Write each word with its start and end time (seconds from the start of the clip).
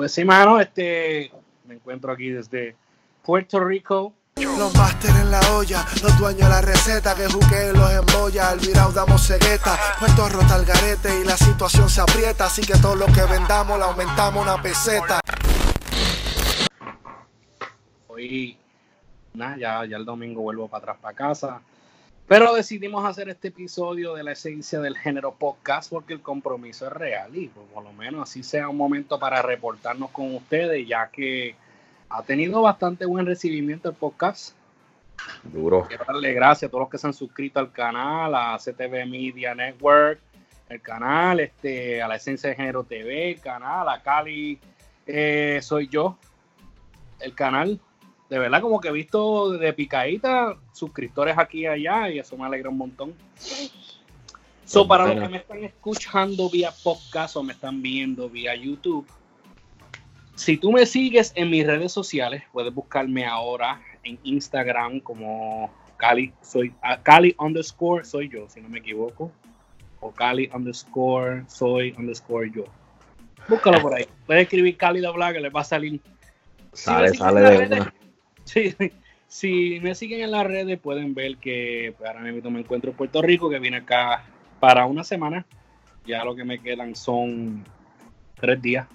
Pues 0.00 0.12
sí, 0.12 0.24
mano, 0.24 0.58
este, 0.58 1.30
me 1.66 1.74
encuentro 1.74 2.10
aquí 2.10 2.30
desde 2.30 2.74
Puerto 3.22 3.60
Rico. 3.60 4.14
Los 4.36 4.74
máster 4.74 5.10
en 5.10 5.30
la 5.30 5.40
olla, 5.52 5.84
los 6.02 6.18
dueños 6.18 6.40
de 6.40 6.48
la 6.48 6.62
receta, 6.62 7.14
que 7.14 7.26
juquen 7.26 7.74
los 7.74 7.92
embolla, 7.92 8.48
al 8.48 8.60
virao 8.60 8.92
damos 8.92 9.26
cegueta, 9.26 9.78
puesto 9.98 10.26
rota 10.30 10.56
el 10.56 10.64
garete 10.64 11.20
y 11.20 11.24
la 11.26 11.36
situación 11.36 11.90
se 11.90 12.00
aprieta, 12.00 12.46
así 12.46 12.62
que 12.62 12.78
todo 12.78 12.94
lo 12.94 13.04
que 13.08 13.22
vendamos 13.30 13.78
le 13.78 13.84
aumentamos 13.84 14.42
una 14.42 14.62
peseta. 14.62 15.20
Hoy, 18.08 18.56
nada, 19.34 19.58
ya, 19.58 19.84
ya 19.84 19.98
el 19.98 20.06
domingo 20.06 20.40
vuelvo 20.40 20.66
para 20.66 20.92
atrás 20.92 20.96
para 21.02 21.14
casa. 21.14 21.60
Pero 22.30 22.54
decidimos 22.54 23.04
hacer 23.04 23.28
este 23.28 23.48
episodio 23.48 24.14
de 24.14 24.22
la 24.22 24.30
esencia 24.30 24.78
del 24.78 24.96
género 24.96 25.34
podcast 25.34 25.90
porque 25.90 26.12
el 26.12 26.20
compromiso 26.20 26.86
es 26.86 26.92
real 26.92 27.34
y 27.34 27.48
pues, 27.48 27.66
por 27.74 27.82
lo 27.82 27.92
menos 27.92 28.22
así 28.22 28.44
sea 28.44 28.68
un 28.68 28.76
momento 28.76 29.18
para 29.18 29.42
reportarnos 29.42 30.12
con 30.12 30.36
ustedes, 30.36 30.86
ya 30.86 31.08
que 31.08 31.56
ha 32.08 32.22
tenido 32.22 32.62
bastante 32.62 33.04
buen 33.04 33.26
recibimiento 33.26 33.88
el 33.88 33.96
podcast. 33.96 34.54
Duro. 35.42 35.86
Quiero 35.88 36.04
darle 36.04 36.32
gracias 36.32 36.68
a 36.68 36.70
todos 36.70 36.82
los 36.82 36.90
que 36.90 36.98
se 36.98 37.08
han 37.08 37.14
suscrito 37.14 37.58
al 37.58 37.72
canal, 37.72 38.32
a 38.32 38.58
CTV 38.58 39.08
Media 39.08 39.52
Network, 39.52 40.20
el 40.68 40.80
canal, 40.80 41.40
este, 41.40 42.00
a 42.00 42.06
la 42.06 42.14
Esencia 42.14 42.50
de 42.50 42.54
Género 42.54 42.84
TV, 42.84 43.32
el 43.32 43.40
canal, 43.40 43.88
a 43.88 44.00
Cali, 44.00 44.56
eh, 45.04 45.58
soy 45.60 45.88
yo, 45.88 46.16
el 47.18 47.34
canal. 47.34 47.80
De 48.30 48.38
verdad, 48.38 48.62
como 48.62 48.80
que 48.80 48.88
he 48.88 48.92
visto 48.92 49.50
de 49.50 49.72
picadita 49.72 50.56
suscriptores 50.72 51.36
aquí 51.36 51.62
y 51.62 51.66
allá 51.66 52.08
y 52.08 52.20
eso 52.20 52.36
me 52.38 52.46
alegra 52.46 52.70
un 52.70 52.78
montón. 52.78 53.12
So, 54.64 54.86
para 54.86 55.04
los 55.08 55.20
que 55.20 55.28
me 55.28 55.38
están 55.38 55.64
escuchando 55.64 56.48
vía 56.48 56.72
podcast 56.84 57.34
o 57.34 57.42
me 57.42 57.52
están 57.52 57.82
viendo 57.82 58.30
vía 58.30 58.54
YouTube, 58.54 59.04
si 60.36 60.56
tú 60.56 60.70
me 60.70 60.86
sigues 60.86 61.32
en 61.34 61.50
mis 61.50 61.66
redes 61.66 61.90
sociales, 61.90 62.44
puedes 62.52 62.72
buscarme 62.72 63.26
ahora 63.26 63.82
en 64.04 64.16
Instagram 64.22 65.00
como 65.00 65.68
Cali, 65.96 66.32
soy 66.40 66.72
a 66.82 67.02
Cali 67.02 67.34
underscore 67.36 68.04
soy 68.04 68.28
yo, 68.28 68.48
si 68.48 68.60
no 68.60 68.68
me 68.68 68.78
equivoco. 68.78 69.32
O 69.98 70.12
Cali 70.12 70.48
underscore 70.54 71.44
soy 71.48 71.92
underscore 71.98 72.50
yo. 72.54 72.64
Búscalo 73.48 73.82
por 73.82 73.92
ahí. 73.92 74.06
Puedes 74.24 74.44
escribir 74.44 74.76
Cali 74.76 75.00
de 75.00 75.10
Black, 75.10 75.34
que 75.34 75.40
les 75.40 75.54
va 75.54 75.62
a 75.62 75.64
salir. 75.64 76.00
Sale, 76.72 77.12
sale 77.12 77.40
de 77.40 77.66
una. 77.66 77.92
Sí, 78.44 78.74
si 79.28 79.80
me 79.80 79.94
siguen 79.94 80.22
en 80.22 80.30
las 80.32 80.46
redes 80.46 80.78
pueden 80.78 81.14
ver 81.14 81.36
que 81.36 81.94
ahora 82.04 82.20
mismo 82.20 82.50
me 82.50 82.60
encuentro 82.60 82.90
en 82.90 82.96
Puerto 82.96 83.22
Rico, 83.22 83.48
que 83.48 83.58
vine 83.58 83.78
acá 83.78 84.24
para 84.58 84.86
una 84.86 85.04
semana. 85.04 85.46
Ya 86.06 86.24
lo 86.24 86.34
que 86.34 86.44
me 86.44 86.60
quedan 86.60 86.94
son 86.94 87.64
tres 88.34 88.60
días. 88.60 88.86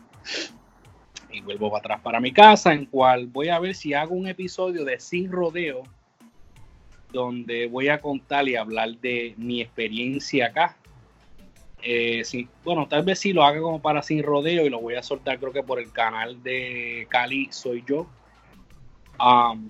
Y 1.31 1.41
vuelvo 1.41 1.69
para 1.69 1.79
atrás 1.79 2.01
para 2.01 2.19
mi 2.19 2.31
casa, 2.31 2.73
en 2.73 2.85
cual 2.85 3.27
voy 3.27 3.49
a 3.49 3.59
ver 3.59 3.75
si 3.75 3.93
hago 3.93 4.15
un 4.15 4.27
episodio 4.27 4.85
de 4.85 4.99
Sin 4.99 5.31
Rodeo, 5.31 5.83
donde 7.11 7.67
voy 7.67 7.89
a 7.89 7.99
contar 7.99 8.47
y 8.47 8.55
hablar 8.55 8.97
de 8.97 9.33
mi 9.37 9.61
experiencia 9.61 10.47
acá. 10.47 10.77
Eh, 11.81 12.23
bueno, 12.63 12.87
tal 12.87 13.03
vez 13.03 13.19
sí 13.19 13.31
lo 13.31 13.43
haga 13.43 13.61
como 13.61 13.81
para 13.81 14.01
Sin 14.01 14.23
Rodeo 14.23 14.65
y 14.65 14.69
lo 14.69 14.81
voy 14.81 14.95
a 14.95 15.03
soltar 15.03 15.39
creo 15.39 15.51
que 15.51 15.61
por 15.61 15.79
el 15.79 15.91
canal 15.91 16.41
de 16.41 17.05
Cali 17.09 17.49
Soy 17.51 17.83
Yo. 17.85 18.07
Um, 19.19 19.69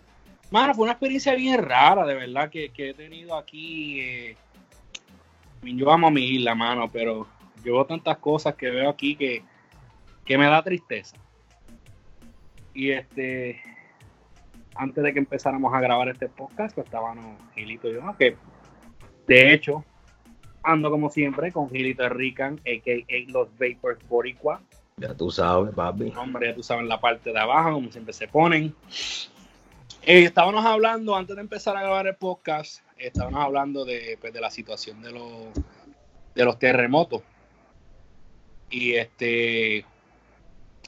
mano, 0.52 0.74
fue 0.74 0.84
una 0.84 0.94
experiencia 0.94 1.36
bien 1.36 1.62
rara, 1.62 2.06
de 2.06 2.14
verdad, 2.16 2.50
que, 2.50 2.70
que 2.70 2.90
he 2.90 2.94
tenido 2.94 3.36
aquí. 3.36 4.00
eh, 4.00 4.38
yo 5.64 5.92
amo 5.92 6.12
mi 6.12 6.22
isla, 6.24 6.54
mano, 6.54 6.90
pero 6.92 7.28
yo 7.64 7.74
veo 7.74 7.86
tantas 7.86 8.18
cosas 8.18 8.56
que 8.56 8.70
veo 8.70 8.90
aquí 8.90 9.16
que, 9.16 9.44
que 10.24 10.38
me 10.38 10.46
da 10.46 10.62
tristeza. 10.64 11.18
Y 12.74 12.92
este, 12.92 13.62
antes 14.76 15.04
de 15.04 15.14
que 15.14 15.20
empezáramos 15.20 15.74
a 15.74 15.80
grabar 15.80 16.10
este 16.10 16.28
podcast, 16.28 16.76
pues 16.76 16.86
estábamos 16.86 17.40
Gilito 17.56 17.90
y 17.90 17.94
yo, 17.94 18.16
que 18.18 18.36
de 19.28 19.54
hecho, 19.54 19.84
ando 20.62 20.92
como 20.92 21.10
siempre 21.10 21.52
con 21.52 21.70
Gilito 21.70 22.08
Rican, 22.10 22.60
a.k.a. 22.60 23.32
Los 23.32 23.50
Vapors 23.58 24.08
Boricua. 24.08 24.62
Ya 24.98 25.14
tú 25.14 25.32
sabes, 25.32 25.74
papi. 25.74 26.14
Hombre, 26.16 26.50
ya 26.50 26.56
tú 26.56 26.64
sabes, 26.64 26.86
la 26.86 27.00
parte 27.00 27.32
de 27.32 27.40
abajo, 27.40 27.74
como 27.74 27.92
siempre 27.92 28.14
se 28.14 28.28
ponen. 28.28 28.74
Eh, 30.08 30.26
estábamos 30.26 30.64
hablando, 30.64 31.16
antes 31.16 31.36
de 31.36 31.42
empezar 31.42 31.76
a 31.76 31.82
grabar 31.82 32.06
el 32.06 32.16
podcast, 32.16 32.84
estábamos 32.96 33.44
hablando 33.44 33.84
de, 33.86 34.20
pues, 34.22 34.32
de 34.32 34.40
la 34.40 34.52
situación 34.52 35.02
de 35.02 35.12
los, 35.12 35.48
de 36.36 36.46
los 36.46 36.60
terremotos. 36.60 37.24
Y 38.70 38.94
este, 38.94 39.84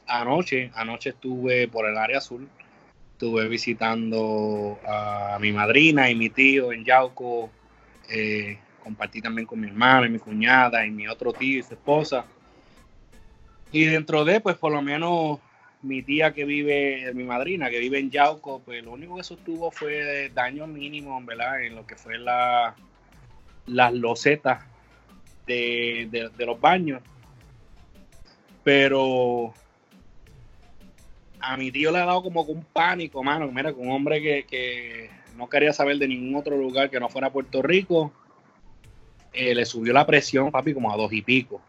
anoche, 0.05 0.69
anoche 0.75 1.09
estuve 1.09 1.67
por 1.67 1.87
el 1.87 1.97
área 1.97 2.19
azul, 2.19 2.47
estuve 3.13 3.47
visitando 3.47 4.77
a 4.87 5.39
mi 5.41 5.51
madrina 5.51 6.11
y 6.11 6.15
mi 6.15 6.29
tío 6.29 6.71
en 6.71 6.85
Yauco, 6.85 7.49
eh, 8.11 8.59
compartí 8.83 9.19
también 9.19 9.47
con 9.47 9.59
mi 9.59 9.65
hermano 9.65 10.05
y 10.05 10.09
mi 10.09 10.19
cuñada 10.19 10.85
y 10.85 10.91
mi 10.91 11.07
otro 11.07 11.33
tío 11.33 11.57
y 11.57 11.63
su 11.63 11.73
esposa. 11.73 12.23
Y 13.71 13.85
dentro 13.85 14.23
de, 14.25 14.41
pues 14.41 14.57
por 14.57 14.71
lo 14.71 14.83
menos 14.83 15.39
mi 15.87 16.03
tía 16.03 16.33
que 16.33 16.45
vive, 16.45 17.11
mi 17.13 17.23
madrina 17.23 17.69
que 17.69 17.79
vive 17.79 17.99
en 17.99 18.11
Yauco, 18.11 18.61
pues 18.63 18.83
lo 18.83 18.91
único 18.91 19.15
que 19.15 19.23
sostuvo 19.23 19.71
fue 19.71 20.29
daño 20.33 20.67
mínimo, 20.67 21.19
¿verdad? 21.23 21.63
En 21.63 21.75
lo 21.75 21.87
que 21.87 21.95
fue 21.95 22.17
la, 22.17 22.75
las 23.65 23.93
losetas 23.93 24.63
de, 25.45 26.29
los 26.37 26.59
baños. 26.59 27.01
Pero 28.63 29.53
a 31.39 31.55
mi 31.57 31.71
tío 31.71 31.91
le 31.91 31.99
ha 31.99 32.05
dado 32.05 32.23
como 32.23 32.41
un 32.41 32.63
pánico, 32.65 33.23
mano. 33.23 33.49
Mira, 33.51 33.73
con 33.73 33.87
un 33.87 33.93
hombre 33.93 34.21
que, 34.21 34.45
que 34.45 35.09
no 35.37 35.47
quería 35.47 35.71
saber 35.71 35.97
de 35.97 36.07
ningún 36.07 36.35
otro 36.35 36.57
lugar 36.57 36.89
que 36.89 36.99
no 36.99 37.07
fuera 37.07 37.31
Puerto 37.31 37.61
Rico, 37.61 38.11
eh, 39.33 39.53
le 39.55 39.65
subió 39.65 39.93
la 39.93 40.05
presión, 40.05 40.51
papi, 40.51 40.73
como 40.73 40.91
a 40.91 40.97
dos 40.97 41.13
y 41.13 41.21
pico. 41.21 41.61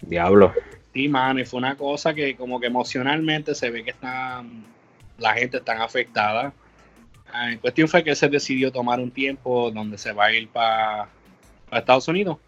Diablo. 0.00 0.52
Sí, 0.96 1.08
mano, 1.08 1.38
y 1.38 1.44
fue 1.44 1.58
una 1.58 1.76
cosa 1.76 2.14
que 2.14 2.34
como 2.36 2.58
que 2.58 2.68
emocionalmente 2.68 3.54
se 3.54 3.68
ve 3.68 3.84
que 3.84 3.90
están, 3.90 4.64
la 5.18 5.34
gente 5.34 5.58
está 5.58 5.84
afectada. 5.84 6.54
Ah, 7.30 7.52
En 7.52 7.58
cuestión 7.58 7.86
fue 7.86 8.02
que 8.02 8.14
se 8.14 8.30
decidió 8.30 8.72
tomar 8.72 8.98
un 8.98 9.10
tiempo 9.10 9.70
donde 9.70 9.98
se 9.98 10.14
va 10.14 10.24
a 10.24 10.32
ir 10.32 10.48
para 10.48 11.06
Estados 11.70 12.08
Unidos. 12.08 12.38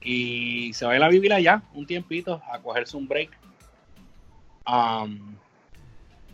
Y 0.00 0.72
se 0.72 0.86
va 0.86 0.92
a 0.92 0.96
ir 0.96 1.02
a 1.02 1.08
vivir 1.08 1.32
allá 1.32 1.62
un 1.74 1.84
tiempito, 1.84 2.40
a 2.48 2.60
cogerse 2.60 2.96
un 2.96 3.08
break. 3.08 3.30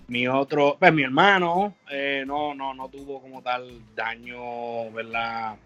Mi 0.09 0.29
otro, 0.29 0.77
pues 0.79 0.93
mi 0.93 1.05
hermano 1.05 1.75
eh, 1.91 2.25
no, 2.27 2.55
no, 2.55 2.75
no 2.75 2.91
tuvo 2.91 3.23
como 3.23 3.41
tal 3.41 3.81
daño, 3.95 4.91
¿verdad? 4.91 5.57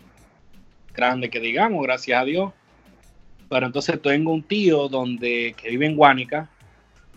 Grande 0.94 1.28
que 1.28 1.40
digamos, 1.40 1.82
gracias 1.82 2.20
a 2.20 2.24
Dios. 2.24 2.52
Pero 3.52 3.66
entonces 3.66 4.00
tengo 4.00 4.32
un 4.32 4.42
tío 4.42 4.88
donde 4.88 5.54
que 5.58 5.68
vive 5.68 5.84
en 5.84 5.94
Guánica 5.94 6.48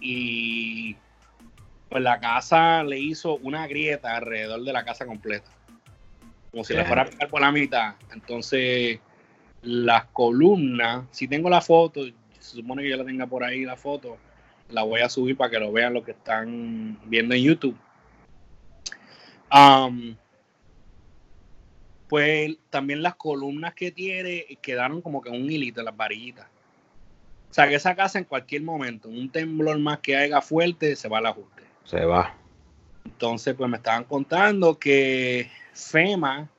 y 0.02 0.98
pues 1.88 2.04
la 2.04 2.20
casa 2.20 2.84
le 2.84 3.00
hizo 3.00 3.38
una 3.38 3.66
grieta 3.68 4.18
alrededor 4.18 4.62
de 4.62 4.74
la 4.74 4.84
casa 4.84 5.06
completa. 5.06 5.50
Como 6.52 6.66
si 6.66 6.74
le 6.74 6.84
fuera 6.84 7.04
a 7.04 7.06
pegar 7.06 7.30
por 7.30 7.40
la 7.40 7.54
mitad. 7.54 7.96
Entonces, 8.14 9.00
las 9.62 10.08
columnas, 10.08 11.06
si 11.12 11.30
tengo 11.30 11.50
la 11.50 11.62
foto, 11.62 12.04
se 12.04 12.58
supone 12.58 12.84
que 12.84 12.90
yo 12.90 12.98
la 12.98 13.06
tenga 13.06 13.28
por 13.28 13.42
ahí 13.42 13.64
la 13.64 13.78
foto, 13.78 14.18
la 14.72 14.84
voy 14.84 15.00
a 15.00 15.08
subir 15.08 15.38
para 15.38 15.50
que 15.50 15.60
lo 15.60 15.72
vean 15.72 15.94
los 15.94 16.04
que 16.04 16.12
están 16.12 17.00
viendo 17.06 17.34
en 17.34 17.44
YouTube. 17.44 17.78
Um, 19.54 20.18
pues 22.08 22.56
también 22.70 23.02
las 23.02 23.16
columnas 23.16 23.74
que 23.74 23.92
tiene 23.92 24.46
quedaron 24.62 25.02
como 25.02 25.22
que 25.22 25.30
un 25.30 25.50
hilito 25.50 25.82
las 25.82 25.96
varillitas. 25.96 26.48
O 27.50 27.54
sea 27.54 27.68
que 27.68 27.76
esa 27.76 27.96
casa 27.96 28.20
en 28.20 28.26
cualquier 28.26 28.62
momento, 28.64 29.08
un 29.08 29.30
temblor 29.30 29.80
más 29.80 30.00
que 30.00 30.18
haga 30.18 30.42
fuerte, 30.42 30.96
se 30.96 31.08
va 31.08 31.20
al 31.20 31.28
ajuste. 31.28 31.64
Se 31.86 32.04
va. 32.04 32.36
Entonces, 33.06 33.56
pues 33.56 33.70
me 33.70 33.78
estaban 33.78 34.04
contando 34.04 34.78
que 34.78 35.50
FEMA, 35.74 36.50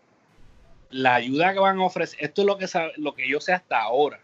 la 0.90 1.16
ayuda 1.16 1.52
que 1.52 1.58
van 1.58 1.78
a 1.78 1.84
ofrecer, 1.84 2.19
esto 2.22 2.42
es 2.42 2.46
lo 2.46 2.56
que, 2.56 2.66
lo 2.96 3.14
que 3.14 3.28
yo 3.28 3.40
sé 3.40 3.52
hasta 3.52 3.81
ahora. 3.81 4.20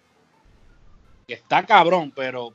Está 1.29 1.67
cabrón, 1.67 2.13
pero 2.15 2.55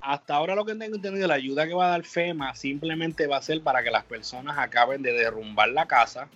hasta 0.00 0.34
ahora 0.34 0.54
lo 0.54 0.64
que 0.64 0.74
tengo 0.74 0.96
entendido, 0.96 1.28
la 1.28 1.34
ayuda 1.34 1.66
que 1.66 1.74
va 1.74 1.86
a 1.86 1.90
dar 1.90 2.04
FEMA 2.04 2.54
simplemente 2.54 3.26
va 3.26 3.36
a 3.36 3.42
ser 3.42 3.62
para 3.62 3.82
que 3.82 3.90
las 3.90 4.04
personas 4.04 4.58
acaben 4.58 5.02
de 5.02 5.12
derrumbar 5.12 5.68
la 5.68 5.86
casa 5.86 6.28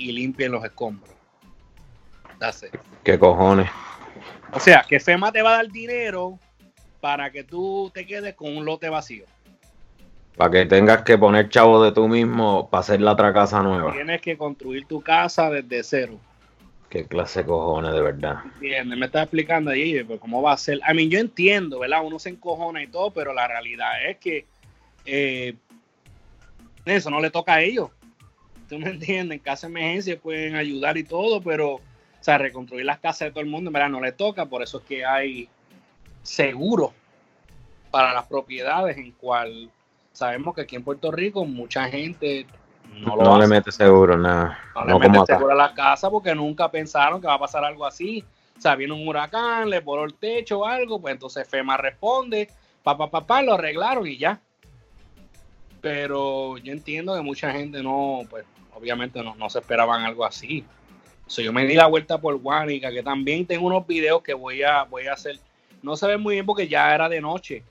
y 0.00 0.12
limpien 0.12 0.52
los 0.52 0.64
escombros. 0.64 1.10
That's 2.38 2.62
it. 2.62 2.80
¿Qué 3.04 3.18
cojones? 3.18 3.68
O 4.52 4.58
sea, 4.58 4.84
que 4.88 4.98
FEMA 4.98 5.30
te 5.30 5.42
va 5.42 5.54
a 5.54 5.56
dar 5.58 5.68
dinero 5.68 6.38
para 7.00 7.30
que 7.30 7.44
tú 7.44 7.90
te 7.92 8.06
quedes 8.06 8.34
con 8.34 8.56
un 8.56 8.64
lote 8.64 8.88
vacío. 8.88 9.24
Para 10.36 10.50
que 10.50 10.66
tengas 10.66 11.02
que 11.02 11.18
poner 11.18 11.48
chavo 11.50 11.82
de 11.84 11.92
tú 11.92 12.08
mismo 12.08 12.68
para 12.70 12.80
hacer 12.80 13.00
la 13.00 13.12
otra 13.12 13.32
casa 13.32 13.62
nueva. 13.62 13.92
Tienes 13.92 14.20
que 14.22 14.38
construir 14.38 14.86
tu 14.86 15.02
casa 15.02 15.50
desde 15.50 15.82
cero. 15.82 16.18
Qué 16.88 17.06
clase 17.06 17.40
de 17.40 17.46
cojones, 17.46 17.92
de 17.92 18.00
verdad. 18.00 18.38
¿Entiendes? 18.54 18.98
Me 18.98 19.06
está 19.06 19.22
explicando 19.22 19.70
ahí, 19.70 20.02
pues, 20.02 20.18
cómo 20.18 20.42
va 20.42 20.52
a 20.52 20.56
ser. 20.56 20.80
A 20.82 20.92
mí 20.94 21.08
yo 21.08 21.20
entiendo, 21.20 21.78
¿verdad? 21.78 22.04
Uno 22.04 22.18
se 22.18 22.30
encojona 22.30 22.82
y 22.82 22.88
todo, 22.88 23.12
pero 23.12 23.32
la 23.32 23.46
realidad 23.46 24.08
es 24.08 24.16
que 24.16 24.46
eh, 25.04 25.54
eso 26.84 27.10
no 27.10 27.20
le 27.20 27.30
toca 27.30 27.54
a 27.54 27.62
ellos. 27.62 27.90
¿Tú 28.70 28.78
me 28.78 28.88
entiendes? 28.90 29.36
En 29.38 29.42
caso 29.42 29.66
de 29.66 29.72
emergencia 29.72 30.18
pueden 30.18 30.54
ayudar 30.54 30.96
y 30.96 31.02
todo, 31.02 31.42
pero, 31.42 31.74
o 31.74 31.80
sea, 32.20 32.38
reconstruir 32.38 32.86
las 32.86 33.00
casas 33.00 33.26
de 33.26 33.30
todo 33.32 33.40
el 33.40 33.50
mundo, 33.50 33.68
en 33.68 33.72
verdad, 33.72 33.88
no 33.90 34.00
le 34.00 34.12
toca. 34.12 34.46
Por 34.46 34.62
eso 34.62 34.78
es 34.78 34.84
que 34.84 35.04
hay 35.04 35.48
seguro 36.22 36.92
para 37.90 38.14
las 38.14 38.26
propiedades 38.26 38.96
en 38.96 39.10
cual 39.10 39.68
sabemos 40.12 40.54
que 40.54 40.60
aquí 40.60 40.76
en 40.76 40.84
Puerto 40.84 41.10
Rico 41.10 41.44
mucha 41.44 41.88
gente 41.88 42.46
no, 42.94 43.16
lo 43.16 43.22
No 43.22 43.38
le 43.38 43.46
mete 43.48 43.72
seguro, 43.72 44.16
nada. 44.16 44.58
No, 44.74 44.84
No, 44.84 44.98
le 45.00 45.06
acá. 45.06 45.26
seguro 45.26 45.52
a 45.52 45.56
la 45.56 45.74
casa 45.74 46.08
porque 46.08 46.34
nunca 46.34 46.70
pensaron 46.70 47.20
que 47.20 47.26
va 47.26 47.34
a 47.34 47.38
pasar 47.38 47.64
algo 47.64 47.84
así. 47.84 48.24
O 48.56 48.60
sea, 48.60 48.76
viene 48.76 48.92
un 48.92 49.08
huracán, 49.08 49.68
le 49.70 49.80
voló 49.80 50.04
el 50.04 50.14
techo 50.14 50.60
o 50.60 50.66
algo, 50.66 51.00
pues 51.00 51.12
entonces 51.14 51.48
FEMA 51.48 51.76
responde, 51.76 52.48
papá, 52.82 53.10
papá, 53.10 53.42
lo 53.42 53.54
arreglaron 53.54 54.06
y 54.06 54.18
ya. 54.18 54.40
Pero 55.80 56.58
yo 56.58 56.72
entiendo 56.72 57.14
que 57.14 57.22
mucha 57.22 57.52
gente 57.52 57.82
no, 57.82 58.20
pues 58.28 58.44
obviamente 58.80 59.22
no, 59.22 59.34
no 59.36 59.50
se 59.50 59.58
esperaban 59.58 60.02
algo 60.02 60.24
así. 60.24 60.64
So, 61.26 61.42
yo 61.42 61.52
me 61.52 61.64
di 61.64 61.74
la 61.74 61.86
vuelta 61.86 62.20
por 62.20 62.36
Guánica, 62.38 62.90
que 62.90 63.04
también 63.04 63.46
tengo 63.46 63.66
unos 63.66 63.86
videos 63.86 64.22
que 64.22 64.34
voy 64.34 64.62
a, 64.62 64.82
voy 64.82 65.06
a 65.06 65.12
hacer. 65.12 65.38
No 65.82 65.96
se 65.96 66.08
ve 66.08 66.16
muy 66.16 66.34
bien 66.34 66.44
porque 66.44 66.66
ya 66.66 66.92
era 66.92 67.08
de 67.08 67.20
noche. 67.20 67.62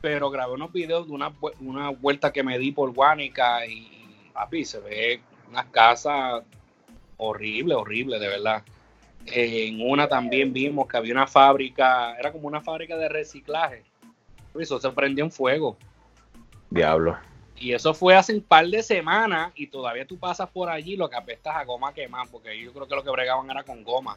Pero 0.00 0.30
grabé 0.30 0.54
unos 0.54 0.72
videos 0.72 1.06
de 1.06 1.12
una, 1.12 1.32
una 1.60 1.90
vuelta 1.90 2.32
que 2.32 2.42
me 2.42 2.58
di 2.58 2.72
por 2.72 2.90
Guánica 2.92 3.66
y, 3.66 4.30
papi, 4.32 4.64
se 4.64 4.80
ve 4.80 5.20
unas 5.50 5.66
casas 5.66 6.42
horrible, 7.18 7.74
horrible, 7.74 8.18
de 8.18 8.28
verdad. 8.28 8.62
En 9.26 9.82
una 9.82 10.08
también 10.08 10.52
vimos 10.52 10.88
que 10.88 10.96
había 10.96 11.12
una 11.12 11.26
fábrica, 11.26 12.16
era 12.16 12.32
como 12.32 12.48
una 12.48 12.62
fábrica 12.62 12.96
de 12.96 13.10
reciclaje. 13.10 13.82
Eso 14.58 14.78
se 14.80 14.90
prendió 14.90 15.24
en 15.24 15.30
fuego. 15.30 15.76
Diablo. 16.70 17.18
Y 17.60 17.72
eso 17.72 17.92
fue 17.92 18.14
hace 18.14 18.34
un 18.34 18.42
par 18.42 18.66
de 18.66 18.82
semanas 18.82 19.52
y 19.54 19.66
todavía 19.66 20.06
tú 20.06 20.18
pasas 20.18 20.48
por 20.48 20.68
allí 20.68 20.96
lo 20.96 21.10
que 21.10 21.16
apestas 21.16 21.56
a 21.56 21.64
goma 21.64 21.92
quemada, 21.92 22.24
porque 22.30 22.58
yo 22.58 22.72
creo 22.72 22.86
que 22.86 22.94
lo 22.94 23.02
que 23.02 23.10
bregaban 23.10 23.50
era 23.50 23.64
con 23.64 23.82
goma. 23.82 24.16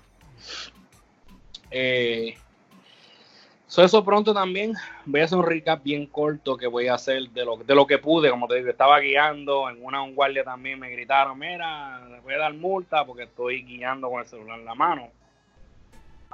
Eh, 1.72 2.36
so 3.66 3.84
eso 3.84 4.04
pronto 4.04 4.34
también 4.34 4.74
voy 5.06 5.22
a 5.22 5.26
hacer 5.26 5.38
un 5.38 5.46
recap 5.46 5.82
bien 5.82 6.06
corto 6.06 6.58
que 6.58 6.68
voy 6.68 6.88
a 6.88 6.96
hacer 6.96 7.30
de 7.30 7.46
lo, 7.46 7.58
de 7.58 7.74
lo 7.74 7.88
que 7.88 7.98
pude, 7.98 8.30
como 8.30 8.48
te 8.48 8.56
digo, 8.56 8.70
estaba 8.70 9.00
guiando, 9.00 9.70
en 9.70 9.84
una 9.84 10.02
un 10.02 10.14
guardia 10.14 10.44
también 10.44 10.80
me 10.80 10.90
gritaron, 10.90 11.40
mira, 11.40 12.02
me 12.10 12.20
voy 12.20 12.34
a 12.34 12.40
dar 12.40 12.54
multa 12.54 13.06
porque 13.06 13.24
estoy 13.24 13.64
guiando 13.64 14.10
con 14.10 14.22
el 14.22 14.28
celular 14.28 14.60
en 14.60 14.66
la 14.66 14.76
mano. 14.76 15.10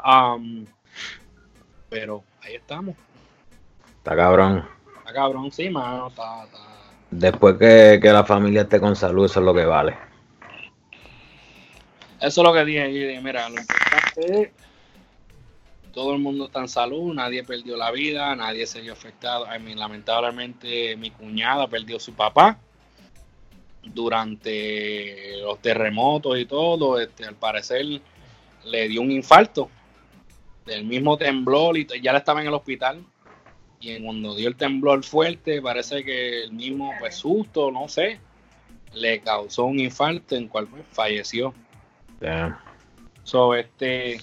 Um, 0.04 0.66
pero 1.90 2.24
ahí 2.42 2.56
estamos. 2.56 2.96
Está 3.98 4.16
cabrón. 4.16 4.68
Está 4.98 5.14
cabrón, 5.14 5.52
sí, 5.52 5.70
mano, 5.70 6.08
está, 6.08 6.44
está, 6.44 6.67
Después 7.12 7.58
que, 7.58 8.00
que 8.02 8.12
la 8.12 8.24
familia 8.24 8.62
esté 8.62 8.80
con 8.80 8.96
salud, 8.96 9.26
eso 9.26 9.40
es 9.40 9.46
lo 9.46 9.54
que 9.54 9.66
vale. 9.66 9.96
Eso 12.20 12.42
es 12.42 12.48
lo 12.48 12.54
que 12.54 12.66
dije. 12.66 13.22
mira, 13.22 13.50
lo 13.50 13.60
importante 13.60 14.42
es 14.42 14.50
todo 15.98 16.14
el 16.14 16.20
mundo 16.20 16.46
está 16.46 16.60
en 16.60 16.68
salud, 16.68 17.12
nadie 17.12 17.44
perdió 17.44 17.76
la 17.76 17.90
vida, 17.90 18.36
nadie 18.36 18.68
se 18.68 18.82
vio 18.82 18.94
afectado. 18.94 19.48
I 19.48 19.74
lamentablemente 19.74 20.96
mi 20.96 21.10
cuñada 21.10 21.68
perdió 21.68 22.00
su 22.00 22.14
papá 22.14 22.60
durante 23.84 25.42
los 25.42 25.60
terremotos 25.60 26.38
y 26.38 26.46
todo. 26.46 27.00
Este, 27.00 27.26
al 27.26 27.34
parecer 27.34 27.84
le 28.64 28.88
dio 28.88 29.02
un 29.02 29.12
infarto 29.12 29.72
del 30.68 30.86
mismo 30.86 31.18
temblor 31.18 31.76
y 31.76 31.88
ya 32.00 32.12
le 32.12 32.20
estaba 32.20 32.42
en 32.42 32.48
el 32.48 32.54
hospital. 32.54 33.04
Y 33.80 34.02
cuando 34.04 34.36
dio 34.36 34.48
el 34.48 34.56
temblor 34.56 35.04
fuerte, 35.04 35.62
parece 35.62 36.04
que 36.04 36.44
el 36.44 36.54
mismo 36.54 36.94
pues, 37.00 37.16
susto, 37.16 37.72
no 37.72 37.88
sé, 37.88 38.20
le 38.94 39.20
causó 39.22 39.66
un 39.66 39.80
infarto 39.80 40.36
en 40.36 40.48
cual 40.48 40.68
pues, 40.68 40.84
falleció. 40.92 41.54
Ya. 42.20 42.64
So, 43.24 43.54
este. 43.54 44.20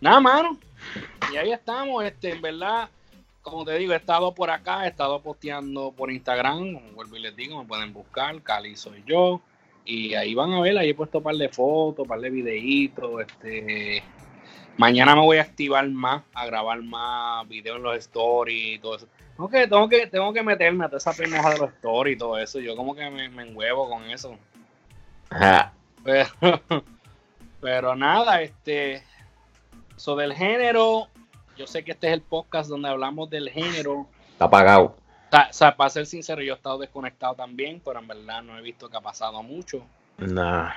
Nada, 0.00 0.20
mano. 0.20 0.58
Y 1.32 1.36
ahí 1.36 1.52
estamos, 1.52 2.04
este, 2.04 2.32
en 2.32 2.42
verdad, 2.42 2.88
como 3.42 3.64
te 3.64 3.76
digo, 3.78 3.92
he 3.92 3.96
estado 3.96 4.34
por 4.34 4.50
acá, 4.50 4.84
he 4.84 4.88
estado 4.88 5.20
posteando 5.20 5.92
por 5.92 6.12
Instagram, 6.12 6.74
como 6.74 6.92
vuelvo 6.92 7.16
y 7.16 7.20
les 7.20 7.34
digo, 7.34 7.58
me 7.58 7.66
pueden 7.66 7.92
buscar, 7.92 8.40
Cali 8.42 8.76
soy 8.76 9.02
yo. 9.06 9.40
Y 9.84 10.14
ahí 10.14 10.34
van 10.34 10.52
a 10.52 10.60
ver, 10.60 10.76
ahí 10.78 10.90
he 10.90 10.94
puesto 10.94 11.18
un 11.18 11.24
par 11.24 11.36
de 11.36 11.48
fotos, 11.48 12.02
un 12.02 12.08
par 12.08 12.20
de 12.20 12.30
videitos, 12.30 13.22
este. 13.22 14.02
Mañana 14.76 15.14
me 15.14 15.22
voy 15.22 15.38
a 15.38 15.42
activar 15.42 15.88
más, 15.88 16.22
a 16.34 16.46
grabar 16.46 16.82
más 16.82 17.48
videos 17.48 17.78
en 17.78 17.82
los 17.82 17.96
stories 17.96 18.76
y 18.76 18.78
todo 18.78 18.96
eso. 18.96 19.08
Tengo 19.36 19.48
que, 19.48 19.66
tengo 19.66 19.88
que, 19.88 20.06
tengo 20.06 20.32
que 20.32 20.42
meterme 20.42 20.84
a 20.84 20.88
toda 20.88 20.98
esa 20.98 21.12
pendeja 21.12 21.50
de 21.50 21.58
los 21.58 21.70
stories 21.70 22.16
y 22.16 22.18
todo 22.18 22.38
eso. 22.38 22.60
Yo 22.60 22.76
como 22.76 22.94
que 22.94 23.08
me, 23.10 23.28
me 23.28 23.42
enhuevo 23.44 23.88
con 23.88 24.04
eso. 24.04 24.36
Ajá. 25.30 25.72
Pero, 26.04 26.28
pero 27.60 27.96
nada, 27.96 28.42
este. 28.42 29.02
So 29.96 30.14
del 30.14 30.34
género, 30.34 31.08
yo 31.56 31.66
sé 31.66 31.82
que 31.82 31.92
este 31.92 32.08
es 32.08 32.12
el 32.12 32.20
podcast 32.20 32.68
donde 32.68 32.88
hablamos 32.88 33.30
del 33.30 33.48
género. 33.48 34.06
Está 34.32 34.44
apagado. 34.44 34.96
O 35.32 35.52
sea, 35.52 35.76
para 35.76 35.90
ser 35.90 36.06
sincero, 36.06 36.42
yo 36.42 36.52
he 36.52 36.56
estado 36.56 36.78
desconectado 36.78 37.34
también, 37.34 37.80
pero 37.84 37.98
en 37.98 38.06
verdad 38.06 38.42
no 38.42 38.58
he 38.58 38.62
visto 38.62 38.88
que 38.88 38.96
ha 38.96 39.00
pasado 39.00 39.42
mucho. 39.42 39.82
Nah. 40.18 40.70